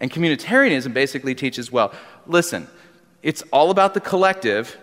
[0.00, 1.92] And communitarianism basically teaches well,
[2.26, 2.68] listen,
[3.22, 4.78] it's all about the collective,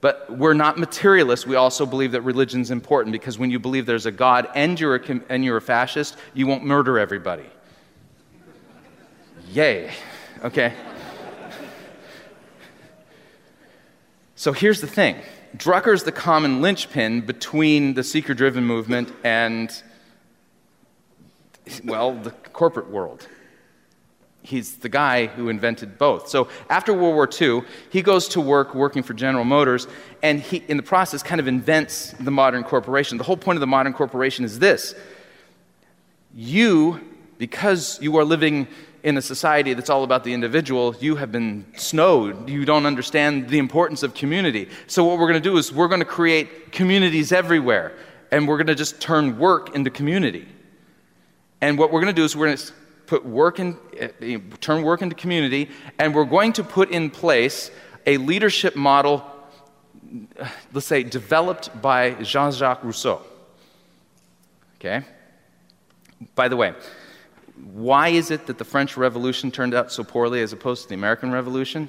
[0.00, 1.46] but we're not materialists.
[1.46, 4.96] We also believe that religion's important because when you believe there's a God and you're
[4.96, 7.46] a, and you're a fascist, you won't murder everybody.
[9.50, 9.92] Yay.
[10.44, 10.72] Okay.
[14.34, 15.16] So here's the thing
[15.56, 19.70] Drucker's the common linchpin between the seeker driven movement and
[21.84, 23.26] well, the corporate world.
[24.42, 26.28] He's the guy who invented both.
[26.28, 29.88] So after World War II, he goes to work working for General Motors,
[30.22, 33.18] and he, in the process, kind of invents the modern corporation.
[33.18, 34.94] The whole point of the modern corporation is this
[36.32, 37.00] you,
[37.38, 38.68] because you are living
[39.02, 42.48] in a society that's all about the individual, you have been snowed.
[42.48, 44.68] You don't understand the importance of community.
[44.86, 47.96] So, what we're going to do is we're going to create communities everywhere,
[48.30, 50.46] and we're going to just turn work into community.
[51.60, 52.72] And what we're going to do is we're going to
[53.06, 57.70] put work in, uh, turn work into community, and we're going to put in place
[58.06, 59.24] a leadership model,
[60.72, 63.22] let's say, developed by Jean Jacques Rousseau.
[64.78, 65.04] Okay?
[66.34, 66.74] By the way,
[67.72, 70.94] why is it that the French Revolution turned out so poorly as opposed to the
[70.94, 71.88] American Revolution?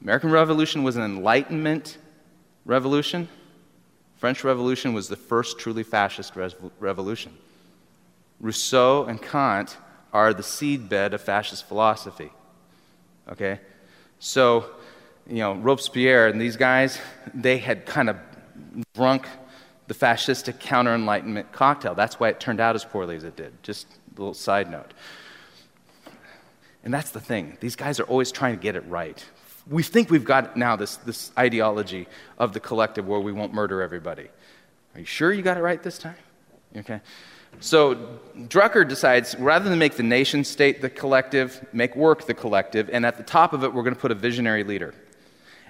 [0.00, 1.98] American Revolution was an Enlightenment
[2.64, 3.28] revolution.
[4.16, 6.34] French Revolution was the first truly fascist
[6.78, 7.36] revolution.
[8.42, 9.78] Rousseau and Kant
[10.12, 12.30] are the seedbed of fascist philosophy.
[13.30, 13.60] Okay?
[14.18, 14.66] So,
[15.26, 16.98] you know, Robespierre and these guys,
[17.32, 18.18] they had kind of
[18.94, 19.26] drunk
[19.86, 21.94] the fascistic counter enlightenment cocktail.
[21.94, 23.62] That's why it turned out as poorly as it did.
[23.62, 23.86] Just
[24.16, 24.92] a little side note.
[26.84, 27.56] And that's the thing.
[27.60, 29.24] These guys are always trying to get it right.
[29.70, 33.80] We think we've got now this, this ideology of the collective where we won't murder
[33.80, 34.28] everybody.
[34.94, 36.16] Are you sure you got it right this time?
[36.76, 37.00] Okay.
[37.60, 37.94] So
[38.36, 43.06] Drucker decides rather than make the nation state the collective, make work the collective, and
[43.06, 44.94] at the top of it, we're going to put a visionary leader.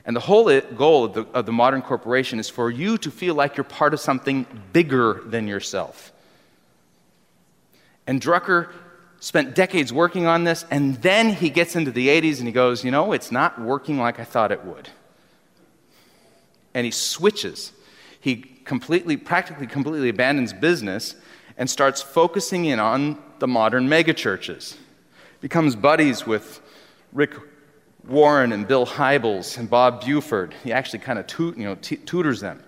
[0.05, 3.11] And the whole uh, goal of the, of the modern corporation is for you to
[3.11, 6.12] feel like you're part of something bigger than yourself.
[8.07, 8.72] And Drucker
[9.20, 12.85] spent decades working on this, and then he gets into the 80s and he goes,
[12.85, 14.89] You know, it's not working like I thought it would.
[16.74, 17.72] And he switches.
[18.20, 21.14] He completely, practically completely abandons business
[21.57, 24.76] and starts focusing in on the modern megachurches.
[25.40, 26.61] Becomes buddies with
[27.12, 27.34] Rick
[28.07, 30.55] Warren and Bill Hybels and Bob Buford.
[30.64, 32.62] He actually kind of tu- you know, t- tutors them.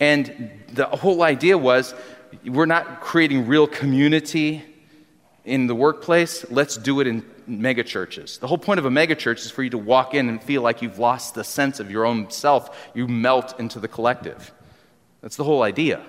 [0.00, 1.94] And the whole idea was
[2.44, 4.64] we're not creating real community
[5.44, 8.38] In the workplace, let's do it in megachurches.
[8.38, 10.82] The whole point of a megachurch is for you to walk in and feel like
[10.82, 12.90] you've lost the sense of your own self.
[12.94, 14.52] You melt into the collective.
[15.20, 16.00] That's the whole idea.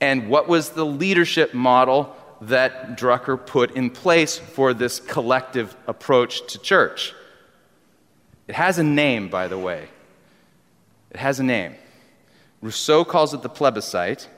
[0.00, 6.46] And what was the leadership model that Drucker put in place for this collective approach
[6.52, 7.14] to church?
[8.46, 9.88] It has a name, by the way.
[11.10, 11.74] It has a name.
[12.62, 14.28] Rousseau calls it the plebiscite.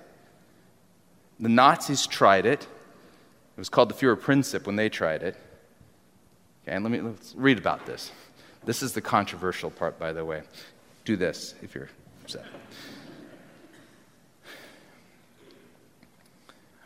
[1.39, 2.63] The Nazis tried it.
[2.63, 5.37] It was called the Führerprinzip when they tried it.
[6.63, 8.11] Okay, and let me let's read about this.
[8.65, 10.43] This is the controversial part, by the way.
[11.05, 11.89] Do this if you're
[12.23, 12.45] upset.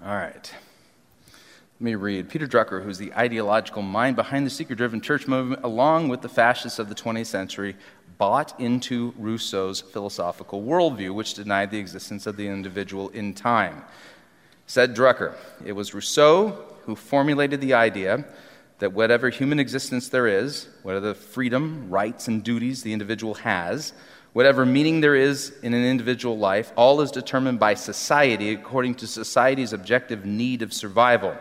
[0.05, 0.55] All right.
[1.33, 2.29] Let me read.
[2.29, 6.29] Peter Drucker, who's the ideological mind behind the seeker driven church movement, along with the
[6.29, 7.75] fascists of the 20th century,
[8.19, 13.83] bought into Rousseau's philosophical worldview, which denied the existence of the individual in time.
[14.67, 16.51] Said Drucker, it was Rousseau
[16.83, 18.27] who formulated the idea
[18.81, 23.95] that whatever human existence there is, whatever freedom, rights, and duties the individual has,
[24.35, 29.07] whatever meaning there is in an individual life, all is determined by society according to
[29.07, 31.35] society's objective need of survival.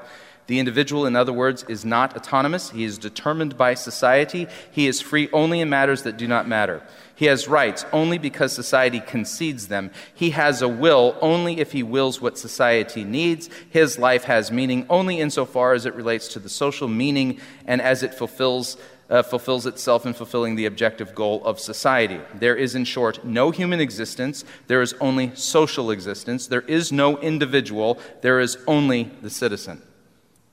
[0.45, 2.69] The individual, in other words, is not autonomous.
[2.69, 4.47] He is determined by society.
[4.71, 6.83] He is free only in matters that do not matter.
[7.15, 9.91] He has rights only because society concedes them.
[10.13, 13.49] He has a will only if he wills what society needs.
[13.69, 18.03] His life has meaning only insofar as it relates to the social meaning and as
[18.03, 18.77] it fulfills,
[19.09, 22.19] uh, fulfills itself in fulfilling the objective goal of society.
[22.33, 24.45] There is, in short, no human existence.
[24.67, 26.47] There is only social existence.
[26.47, 27.99] There is no individual.
[28.21, 29.81] There is only the citizen.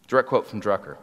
[0.09, 0.97] Direct quote from Drucker.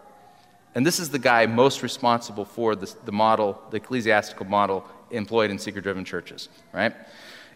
[0.76, 5.50] And this is the guy most responsible for the, the model, the ecclesiastical model employed
[5.50, 6.94] in seeker driven churches, right?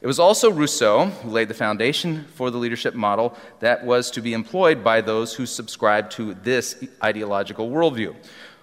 [0.01, 4.21] It was also Rousseau who laid the foundation for the leadership model that was to
[4.21, 8.15] be employed by those who subscribed to this ideological worldview.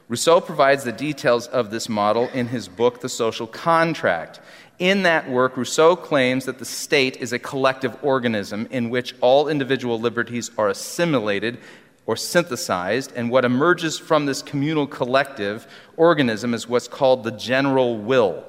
[0.09, 4.41] Rousseau provides the details of this model in his book, The Social Contract.
[4.79, 9.49] In that work, Rousseau claims that the state is a collective organism in which all
[9.49, 11.59] individual liberties are assimilated
[12.07, 15.67] or synthesized, and what emerges from this communal collective
[15.99, 18.45] organism is what's called the general will,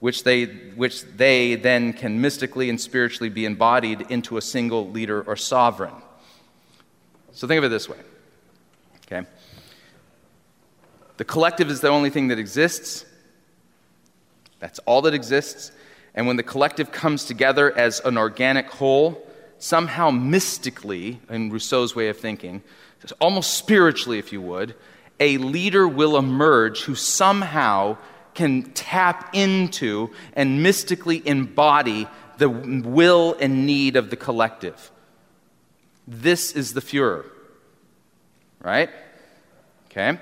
[0.00, 5.22] which they, which they then can mystically and spiritually be embodied into a single leader
[5.22, 5.94] or sovereign.
[7.32, 7.96] So think of it this way
[9.10, 9.26] okay?
[11.18, 13.04] The collective is the only thing that exists.
[14.60, 15.72] That's all that exists.
[16.14, 19.26] And when the collective comes together as an organic whole,
[19.58, 22.62] somehow mystically, in Rousseau's way of thinking,
[23.20, 24.74] almost spiritually, if you would,
[25.20, 27.96] a leader will emerge who somehow
[28.34, 32.06] can tap into and mystically embody
[32.38, 34.92] the will and need of the collective.
[36.06, 37.24] This is the Fuhrer.
[38.60, 38.90] Right?
[39.86, 40.18] Okay?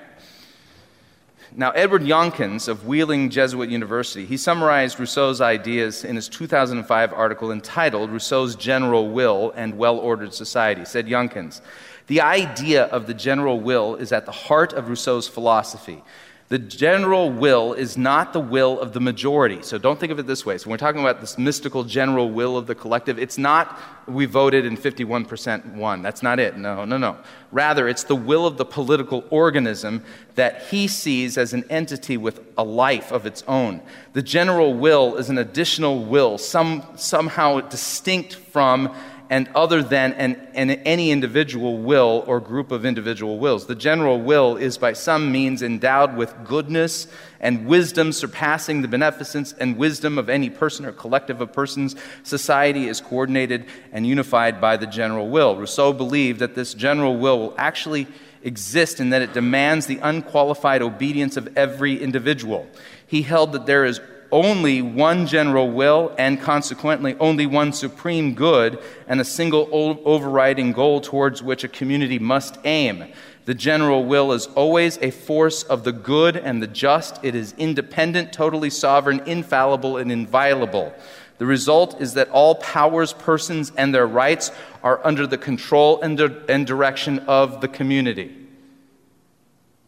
[1.55, 7.51] Now, Edward Younkins of Wheeling Jesuit University, he summarized Rousseau's ideas in his 2005 article
[7.51, 10.83] entitled Rousseau's General Will and Well Ordered Society.
[10.83, 11.61] Said Younkins,
[12.07, 16.03] the idea of the general will is at the heart of Rousseau's philosophy.
[16.49, 19.61] The general will is not the will of the majority.
[19.63, 20.57] So don't think of it this way.
[20.57, 23.77] So we're talking about this mystical general will of the collective, it's not
[24.07, 26.01] we voted and 51% won.
[26.01, 26.55] That's not it.
[26.55, 27.17] No, no, no.
[27.51, 30.01] Rather, it's the will of the political organism
[30.35, 33.81] that he sees as an entity with a life of its own.
[34.13, 38.95] The general will is an additional will, some, somehow distinct from
[39.29, 43.65] and other than an, an, any individual will or group of individual wills.
[43.65, 47.07] The general will is by some means endowed with goodness
[47.39, 51.95] and wisdom surpassing the beneficence and wisdom of any person or collective of persons.
[52.23, 55.55] Society is coordinated and unified by the general will.
[55.55, 58.07] Rousseau believed that this general will will actually
[58.43, 62.67] exist and that it demands the unqualified obedience of every individual.
[63.05, 63.99] He held that there is
[64.31, 69.67] only one general will and consequently only one supreme good and a single
[70.05, 73.05] overriding goal towards which a community must aim.
[73.45, 77.23] The general will is always a force of the good and the just.
[77.23, 80.93] It is independent, totally sovereign, infallible, and inviolable.
[81.37, 84.51] The result is that all powers, persons, and their rights
[84.83, 88.35] are under the control and, di- and direction of the community.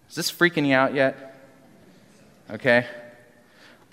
[0.09, 1.35] Is this freaking you out yet?
[2.49, 2.87] Okay?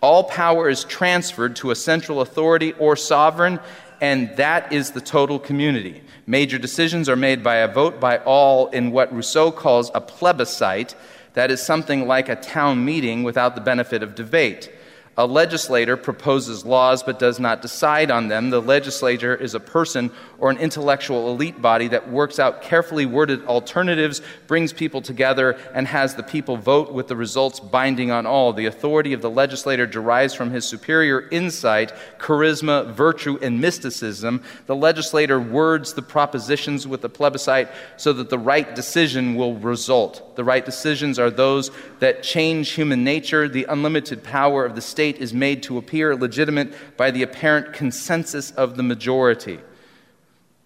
[0.00, 3.60] All power is transferred to a central authority or sovereign,
[4.00, 6.02] and that is the total community.
[6.26, 10.94] Major decisions are made by a vote by all in what Rousseau calls a plebiscite,
[11.32, 14.70] that is something like a town meeting without the benefit of debate.
[15.18, 18.50] A legislator proposes laws but does not decide on them.
[18.50, 23.42] The legislator is a person or an intellectual elite body that works out carefully worded
[23.46, 28.52] alternatives, brings people together, and has the people vote with the results binding on all.
[28.52, 34.42] The authority of the legislator derives from his superior insight, charisma, virtue, and mysticism.
[34.66, 40.36] The legislator words the propositions with the plebiscite so that the right decision will result.
[40.36, 41.70] The right decisions are those
[42.00, 43.48] that change human nature.
[43.48, 47.72] The unlimited power of the state state is made to appear legitimate by the apparent
[47.72, 49.60] consensus of the majority.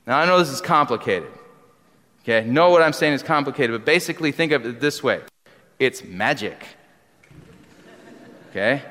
[0.07, 1.29] Now, I know this is complicated.
[2.23, 5.21] Okay, know what I'm saying is complicated, but basically think of it this way
[5.79, 6.57] it's magic.
[8.49, 8.83] Okay?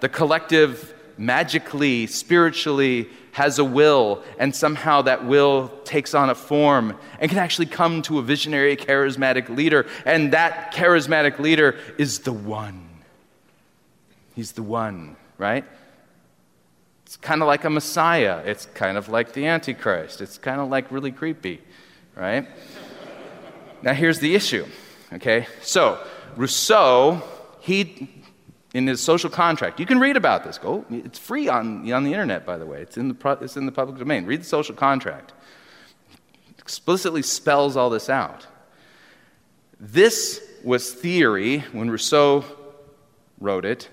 [0.00, 6.98] The collective magically, spiritually has a will, and somehow that will takes on a form
[7.20, 12.32] and can actually come to a visionary, charismatic leader, and that charismatic leader is the
[12.32, 12.89] one.
[14.40, 15.66] He's the one, right?
[17.04, 18.38] It's kind of like a Messiah.
[18.46, 20.22] It's kind of like the Antichrist.
[20.22, 21.60] It's kind of like really creepy,
[22.16, 22.48] right?
[23.82, 24.64] now, here's the issue,
[25.12, 25.46] okay?
[25.60, 26.02] So,
[26.36, 27.22] Rousseau,
[27.60, 28.08] he,
[28.72, 30.56] in his social contract, you can read about this.
[30.56, 32.80] Go, it's free on, on the internet, by the way.
[32.80, 34.24] It's in the, it's in the public domain.
[34.24, 35.34] Read the social contract.
[36.48, 38.46] It explicitly spells all this out.
[39.78, 42.42] This was theory when Rousseau
[43.38, 43.90] wrote it.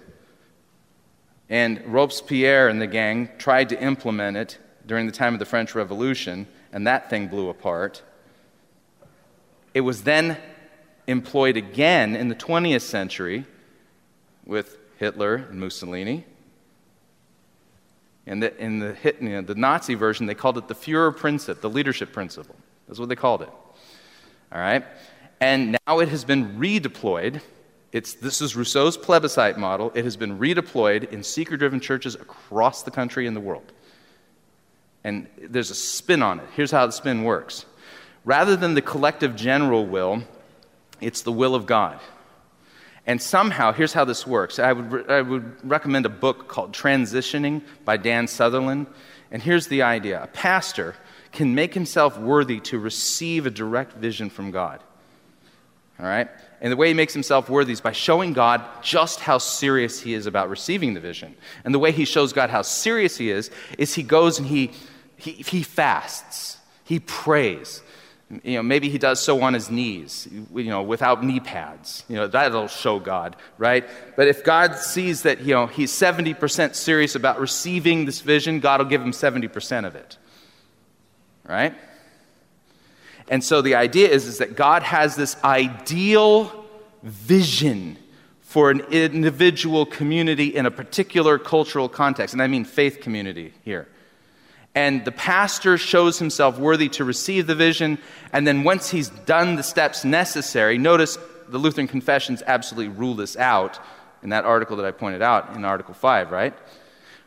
[1.50, 5.76] And Robespierre and the gang tried to implement it during the time of the French
[5.76, 8.02] Revolution, and that thing blew apart.
[9.74, 10.38] It was then
[11.08, 13.46] employed again in the 20th century
[14.46, 16.26] with Hitler and Mussolini.
[18.26, 21.62] And the, in the, you know, the Nazi version, they called it the Führer principle,
[21.62, 22.56] the leadership principle.
[22.88, 23.50] That's what they called it.
[24.52, 24.84] All right?
[25.40, 27.42] And now it has been redeployed
[27.92, 29.92] it's, this is Rousseau's plebiscite model.
[29.96, 33.72] It has been redeployed in seeker driven churches across the country and the world.
[35.04, 36.46] And there's a spin on it.
[36.56, 37.66] Here's how the spin works
[38.26, 40.22] rather than the collective general will,
[41.00, 42.00] it's the will of God.
[43.06, 44.60] And somehow, here's how this works.
[44.60, 48.88] I would, I would recommend a book called Transitioning by Dan Southerland.
[49.32, 50.96] And here's the idea a pastor
[51.32, 54.82] can make himself worthy to receive a direct vision from God.
[56.00, 56.28] All right?
[56.60, 60.14] And the way he makes himself worthy is by showing God just how serious he
[60.14, 61.36] is about receiving the vision.
[61.64, 64.72] And the way he shows God how serious he is, is he goes and he,
[65.18, 67.82] he, he fasts, he prays.
[68.44, 72.04] You know, maybe he does so on his knees, you know, without knee pads.
[72.10, 73.88] You know, that'll show God, right?
[74.18, 78.82] But if God sees that, you know, he's 70% serious about receiving this vision, God
[78.82, 80.18] will give him 70% of it.
[81.46, 81.74] Right?
[83.30, 86.66] And so the idea is, is that God has this ideal
[87.04, 87.98] vision
[88.42, 92.34] for an individual community in a particular cultural context.
[92.34, 93.88] And I mean faith community here.
[94.74, 97.98] And the pastor shows himself worthy to receive the vision.
[98.32, 101.18] And then once he's done the steps necessary, notice
[101.50, 103.80] the Lutheran confessions absolutely rule this out
[104.24, 106.54] in that article that I pointed out in Article 5, right?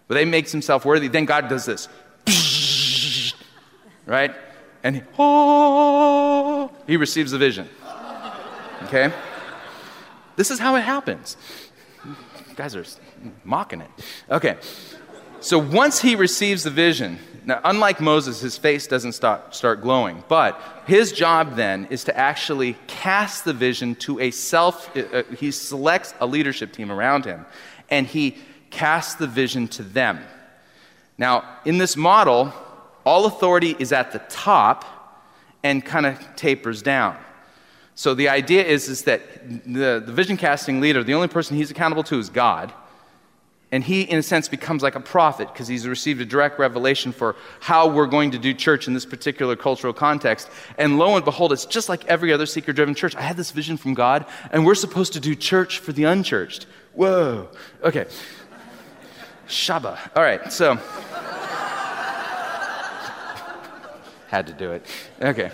[0.09, 1.09] But they makes himself worthy.
[1.09, 1.89] Then God does this.
[4.07, 4.35] Right?
[4.83, 7.69] And he, oh, he receives the vision.
[8.85, 9.13] Okay?
[10.37, 11.37] This is how it happens.
[12.05, 12.85] You guys are
[13.45, 13.91] mocking it.
[14.31, 14.57] Okay.
[15.41, 20.23] So once he receives the vision, now, unlike Moses, his face doesn't start, start glowing,
[20.29, 25.23] but his job then is to actually cast the vision to a self, uh, uh
[25.37, 27.47] he selects a leadership team around him,
[27.89, 28.37] and he
[28.71, 30.21] casts the vision to them.
[31.17, 32.53] Now, in this model,
[33.05, 34.85] all authority is at the top
[35.63, 37.17] and kind of tapers down.
[37.95, 39.21] So the idea is, is that
[39.67, 42.73] the, the vision casting leader, the only person he's accountable to is God.
[43.73, 47.13] And he, in a sense, becomes like a prophet because he's received a direct revelation
[47.13, 50.49] for how we're going to do church in this particular cultural context.
[50.77, 53.15] And lo and behold, it's just like every other seeker driven church.
[53.15, 56.67] I had this vision from God, and we're supposed to do church for the unchurched.
[56.95, 57.49] Whoa.
[57.85, 58.07] Okay.
[59.47, 59.99] Shaba.
[60.17, 60.79] All right, so.
[64.31, 64.87] Had to do it.
[65.21, 65.51] Okay.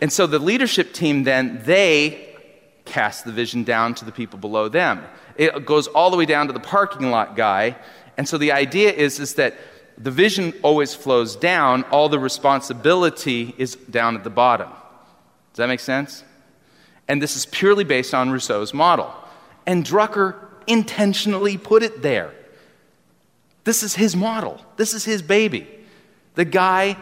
[0.00, 2.36] And so the leadership team then, they
[2.84, 5.04] cast the vision down to the people below them.
[5.36, 7.76] It goes all the way down to the parking lot guy.
[8.16, 9.56] And so the idea is, is that
[9.98, 14.68] the vision always flows down, all the responsibility is down at the bottom.
[14.68, 16.22] Does that make sense?
[17.08, 19.12] And this is purely based on Rousseau's model.
[19.66, 20.36] And Drucker
[20.68, 22.32] intentionally put it there.
[23.64, 25.66] This is his model, this is his baby.
[26.40, 26.96] The guy,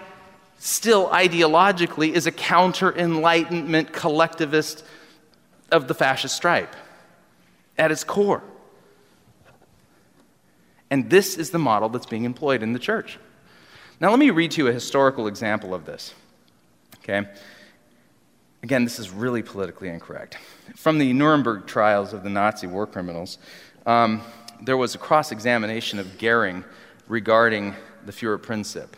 [0.59, 4.85] still ideologically, is a counter Enlightenment collectivist
[5.70, 6.74] of the fascist stripe
[7.78, 8.43] at its core.
[10.90, 13.16] And this is the model that's being employed in the church.
[14.01, 16.12] Now, let me read to you a historical example of this.
[16.97, 17.24] Okay?
[18.65, 20.36] Again, this is really politically incorrect.
[20.74, 23.39] From the Nuremberg trials of the Nazi war criminals,
[23.86, 24.20] um,
[24.60, 26.65] there was a cross examination of Goering
[27.06, 28.89] regarding the Führerprinzip,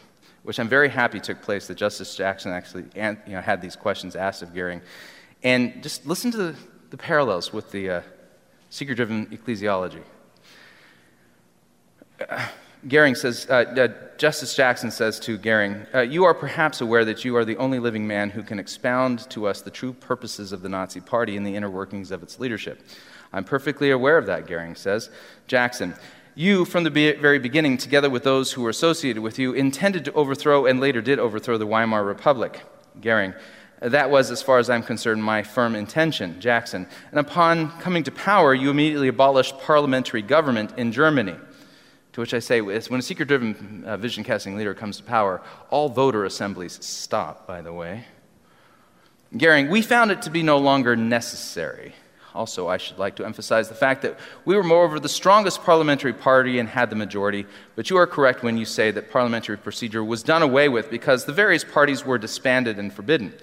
[0.42, 4.16] which I'm very happy took place that Justice Jackson actually you know, had these questions
[4.16, 4.80] asked of Goering.
[5.42, 6.56] And just listen to the,
[6.90, 8.00] the parallels with the uh,
[8.70, 10.02] seeker driven ecclesiology.
[12.28, 12.46] Uh,
[12.88, 17.26] Goering says, uh, uh, Justice Jackson says to Goering, uh, You are perhaps aware that
[17.26, 20.62] you are the only living man who can expound to us the true purposes of
[20.62, 22.82] the Nazi Party and the inner workings of its leadership.
[23.34, 25.10] I'm perfectly aware of that, Goering says.
[25.46, 25.94] Jackson,
[26.40, 30.12] you, from the very beginning, together with those who were associated with you, intended to
[30.14, 32.62] overthrow and later did overthrow the Weimar Republic.
[32.98, 33.34] Goering,
[33.80, 36.86] that was, as far as I'm concerned, my firm intention, Jackson.
[37.10, 41.36] And upon coming to power, you immediately abolished parliamentary government in Germany.
[42.14, 45.42] To which I say, when a seeker driven uh, vision casting leader comes to power,
[45.68, 48.06] all voter assemblies stop, by the way.
[49.36, 51.94] Goering, we found it to be no longer necessary.
[52.34, 56.12] Also, I should like to emphasize the fact that we were, moreover, the strongest parliamentary
[56.12, 57.44] party and had the majority.
[57.74, 61.24] But you are correct when you say that parliamentary procedure was done away with because
[61.24, 63.34] the various parties were disbanded and forbidden.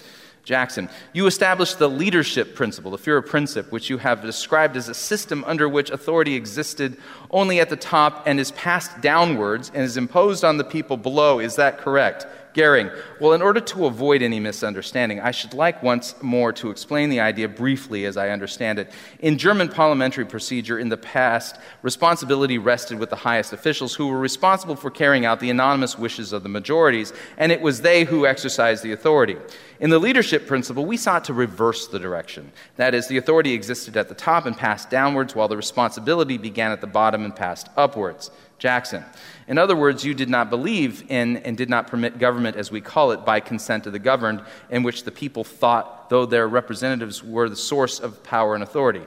[0.48, 5.44] Jackson, you established the leadership principle, the Führerprinzip, which you have described as a system
[5.46, 6.96] under which authority existed
[7.32, 11.40] only at the top and is passed downwards and is imposed on the people below.
[11.40, 12.26] Is that correct?
[12.58, 12.90] Goering,
[13.20, 17.20] well, in order to avoid any misunderstanding, I should like once more to explain the
[17.20, 18.92] idea briefly as I understand it.
[19.20, 24.18] In German parliamentary procedure in the past, responsibility rested with the highest officials who were
[24.18, 28.26] responsible for carrying out the anonymous wishes of the majorities, and it was they who
[28.26, 29.38] exercised the authority.
[29.80, 32.52] In the leadership principle, we sought to reverse the direction.
[32.78, 36.72] That is, the authority existed at the top and passed downwards, while the responsibility began
[36.72, 38.32] at the bottom and passed upwards.
[38.60, 39.04] Jackson.
[39.48, 42.82] In other words, you did not believe in and did not permit government, as we
[42.82, 47.24] call it, by consent of the governed, in which the people thought, though their representatives
[47.24, 49.06] were the source of power and authority.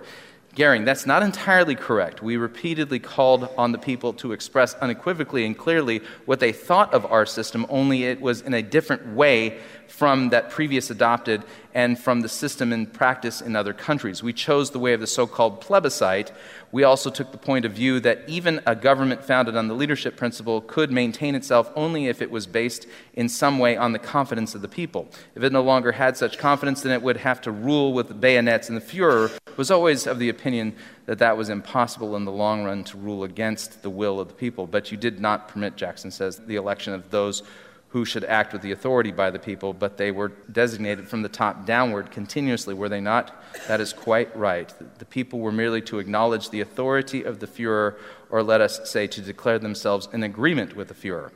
[0.57, 2.23] Goering, that's not entirely correct.
[2.23, 7.07] We repeatedly called on the people to express unequivocally and clearly what they thought of
[7.07, 9.61] our system, only it was in a different way
[9.91, 11.43] from that previous adopted
[11.75, 14.23] and from the system in practice in other countries.
[14.23, 16.33] We chose the way of the so called plebiscite.
[16.73, 20.17] We also took the point of view that even a government founded on the leadership
[20.17, 24.55] principle could maintain itself only if it was based in some way on the confidence
[24.55, 25.09] of the people.
[25.35, 28.69] If it no longer had such confidence, then it would have to rule with bayonets,
[28.69, 30.75] and the Fuhrer was always of the opinion
[31.07, 34.35] that that was impossible in the long run to rule against the will of the
[34.35, 34.67] people.
[34.67, 37.43] But you did not permit, Jackson says, the election of those
[37.91, 41.29] who should act with the authority by the people, but they were designated from the
[41.29, 43.35] top downward continuously, were they not?
[43.67, 44.73] That is quite right.
[44.99, 47.97] The people were merely to acknowledge the authority of the Fuhrer,
[48.31, 51.33] or let us say, to declare themselves in agreement with the Fuhrer.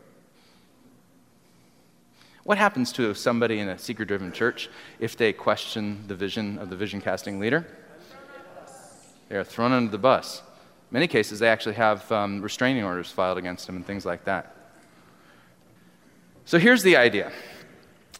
[2.44, 4.68] What happens to somebody in a seeker driven church
[5.00, 7.66] if they question the vision of the vision casting leader?
[9.28, 10.38] They are thrown under the bus.
[10.38, 10.44] In
[10.92, 14.54] many cases, they actually have um, restraining orders filed against them and things like that.
[16.46, 17.32] So here's the idea.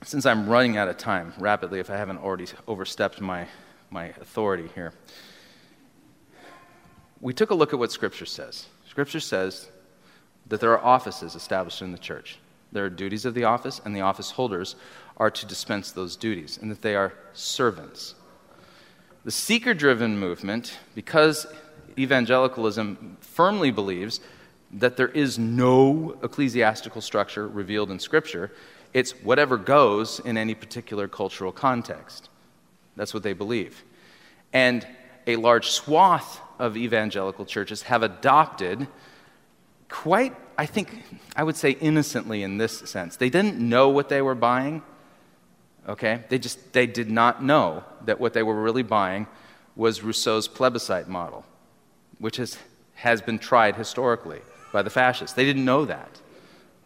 [0.03, 3.47] Since I'm running out of time rapidly, if I haven't already overstepped my,
[3.91, 4.95] my authority here,
[7.21, 8.65] we took a look at what Scripture says.
[8.89, 9.69] Scripture says
[10.47, 12.39] that there are offices established in the church.
[12.73, 14.75] There are duties of the office, and the office holders
[15.19, 18.15] are to dispense those duties, and that they are servants.
[19.25, 21.47] The seeker driven movement, because
[21.99, 24.21] evangelicalism firmly believes
[24.75, 28.51] that there is no ecclesiastical structure revealed in Scripture.
[28.93, 32.29] It's whatever goes in any particular cultural context.
[32.97, 33.85] That's what they believe.
[34.53, 34.87] And
[35.27, 38.87] a large swath of evangelical churches have adopted
[39.89, 41.03] quite, I think,
[41.37, 43.17] I would say innocently in this sense.
[43.17, 44.83] They didn't know what they were buying.
[45.89, 46.25] Okay?
[46.29, 49.27] They just they did not know that what they were really buying
[49.77, 51.45] was Rousseau's plebiscite model,
[52.19, 52.59] which has,
[52.95, 54.41] has been tried historically
[54.75, 55.37] by the fascists.
[55.37, 56.21] They didn't know that.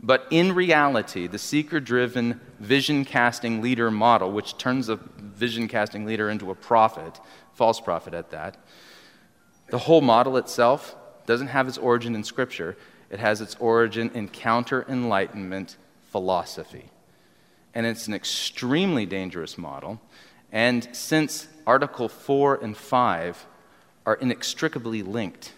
[0.01, 6.05] But in reality, the seeker driven vision casting leader model, which turns a vision casting
[6.05, 7.19] leader into a prophet,
[7.55, 8.59] false prophet at that,
[9.71, 10.95] the whole model itself
[11.25, 12.77] doesn't have its origin in Scripture.
[13.11, 15.79] It has its origin in counter enlightenment
[16.13, 16.91] philosophy.
[17.75, 19.99] And it's an extremely dangerous model.
[20.53, 23.47] And since Article 4 and 5
[24.05, 25.55] are inextricably linked,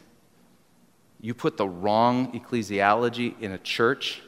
[1.20, 4.22] you put the wrong ecclesiology in a church,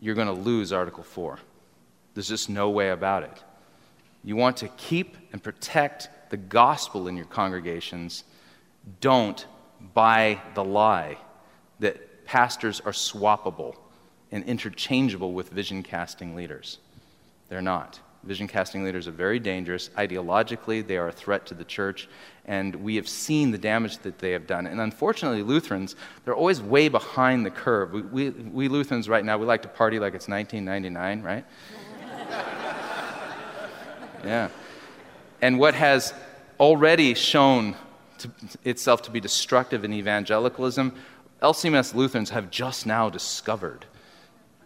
[0.00, 1.38] you're going to lose Article 4.
[2.14, 3.42] There's just no way about it.
[4.22, 8.24] You want to keep and protect the gospel in your congregations.
[9.00, 9.46] Don't
[9.94, 11.18] buy the lie.
[11.80, 13.74] that pastors are swappable
[14.32, 16.78] and interchangeable with vision casting leaders.
[17.48, 18.00] They're not.
[18.24, 19.88] Vision casting leaders are very dangerous.
[19.96, 22.08] Ideologically, they are a threat to the church,
[22.48, 24.66] and we have seen the damage that they have done.
[24.66, 25.94] And unfortunately, Lutherans,
[26.24, 27.92] they're always way behind the curve.
[27.92, 31.44] We, we, we Lutherans right now, we like to party like it's 1999, right?
[34.24, 34.48] yeah.
[35.42, 36.14] And what has
[36.58, 37.76] already shown
[38.18, 38.30] to,
[38.64, 40.94] itself to be destructive in evangelicalism,
[41.42, 43.84] LCMS Lutherans have just now discovered.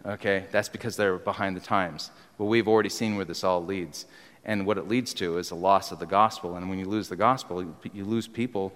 [0.05, 2.11] Okay, that's because they're behind the times.
[2.37, 4.05] But we've already seen where this all leads.
[4.45, 6.55] And what it leads to is a loss of the gospel.
[6.55, 8.73] And when you lose the gospel, you lose people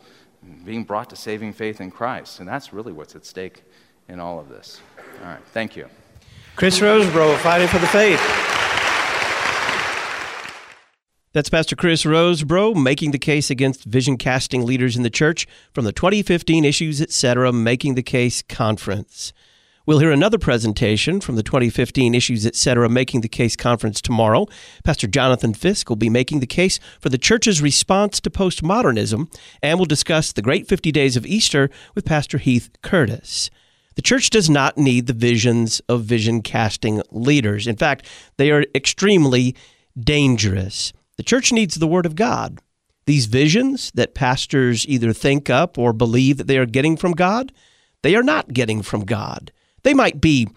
[0.64, 2.40] being brought to saving faith in Christ.
[2.40, 3.64] And that's really what's at stake
[4.08, 4.82] in all of this.
[5.22, 5.88] All right, thank you.
[6.56, 8.22] Chris Rosebrough, Fighting for the Faith.
[11.34, 15.86] That's Pastor Chris Rosebrough making the case against vision casting leaders in the church from
[15.86, 17.52] the 2015 Issues Etc.
[17.52, 19.34] Making the Case Conference.
[19.88, 22.90] We'll hear another presentation from the 2015 Issues Etc.
[22.90, 24.46] Making the Case conference tomorrow.
[24.84, 29.34] Pastor Jonathan Fisk will be making the case for the church's response to postmodernism,
[29.64, 33.50] and we'll discuss the great 50 days of Easter with Pastor Heath Curtis.
[33.96, 37.66] The church does not need the visions of vision casting leaders.
[37.66, 38.06] In fact,
[38.36, 39.56] they are extremely
[39.98, 40.92] dangerous.
[41.16, 42.60] The church needs the Word of God.
[43.06, 47.54] These visions that pastors either think up or believe that they are getting from God,
[48.02, 49.54] they are not getting from God.
[49.84, 50.48] They might be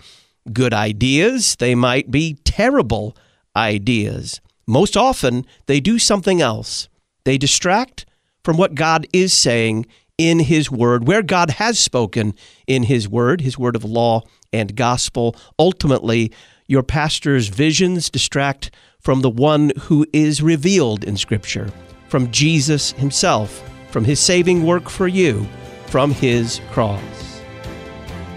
[0.53, 3.17] good ideas, they might be terrible
[3.57, 4.41] ideas.
[4.67, 6.89] Most often, they do something else.
[7.25, 8.07] They distract
[8.45, 9.87] from what God is saying
[10.17, 12.35] in His Word, where God has spoken
[12.67, 14.23] in His Word, His Word of law
[14.53, 15.35] and gospel.
[15.59, 16.33] Ultimately,
[16.67, 18.71] your pastor's visions distract
[19.01, 21.71] from the one who is revealed in Scripture,
[22.09, 25.47] from Jesus Himself, from His saving work for you,
[25.87, 27.30] from His cross.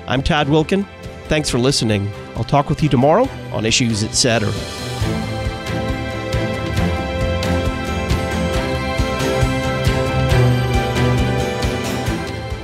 [0.07, 0.85] I'm Todd Wilken.
[1.27, 2.11] Thanks for listening.
[2.35, 4.51] I'll talk with you tomorrow on Issues Etc.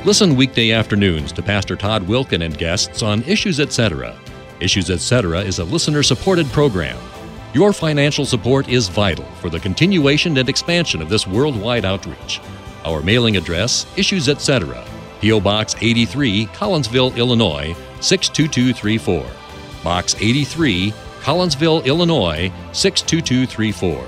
[0.06, 4.18] Listen weekday afternoons to Pastor Todd Wilken and guests on Issues Etc.
[4.60, 5.40] Issues Etc.
[5.40, 6.98] is a listener supported program.
[7.54, 12.42] Your financial support is vital for the continuation and expansion of this worldwide outreach.
[12.84, 14.86] Our mailing address, Issues Etc.,
[15.22, 15.40] P.O.
[15.42, 19.26] Box 83, Collinsville, Illinois 62234.
[19.84, 24.08] Box 83, Collinsville, Illinois 62234.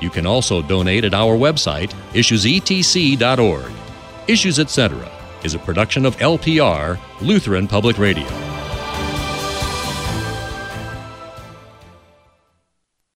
[0.00, 3.72] You can also donate at our website, issuesetc.org.
[4.28, 5.12] Issues Etc.
[5.44, 8.26] is a production of LPR, Lutheran Public Radio.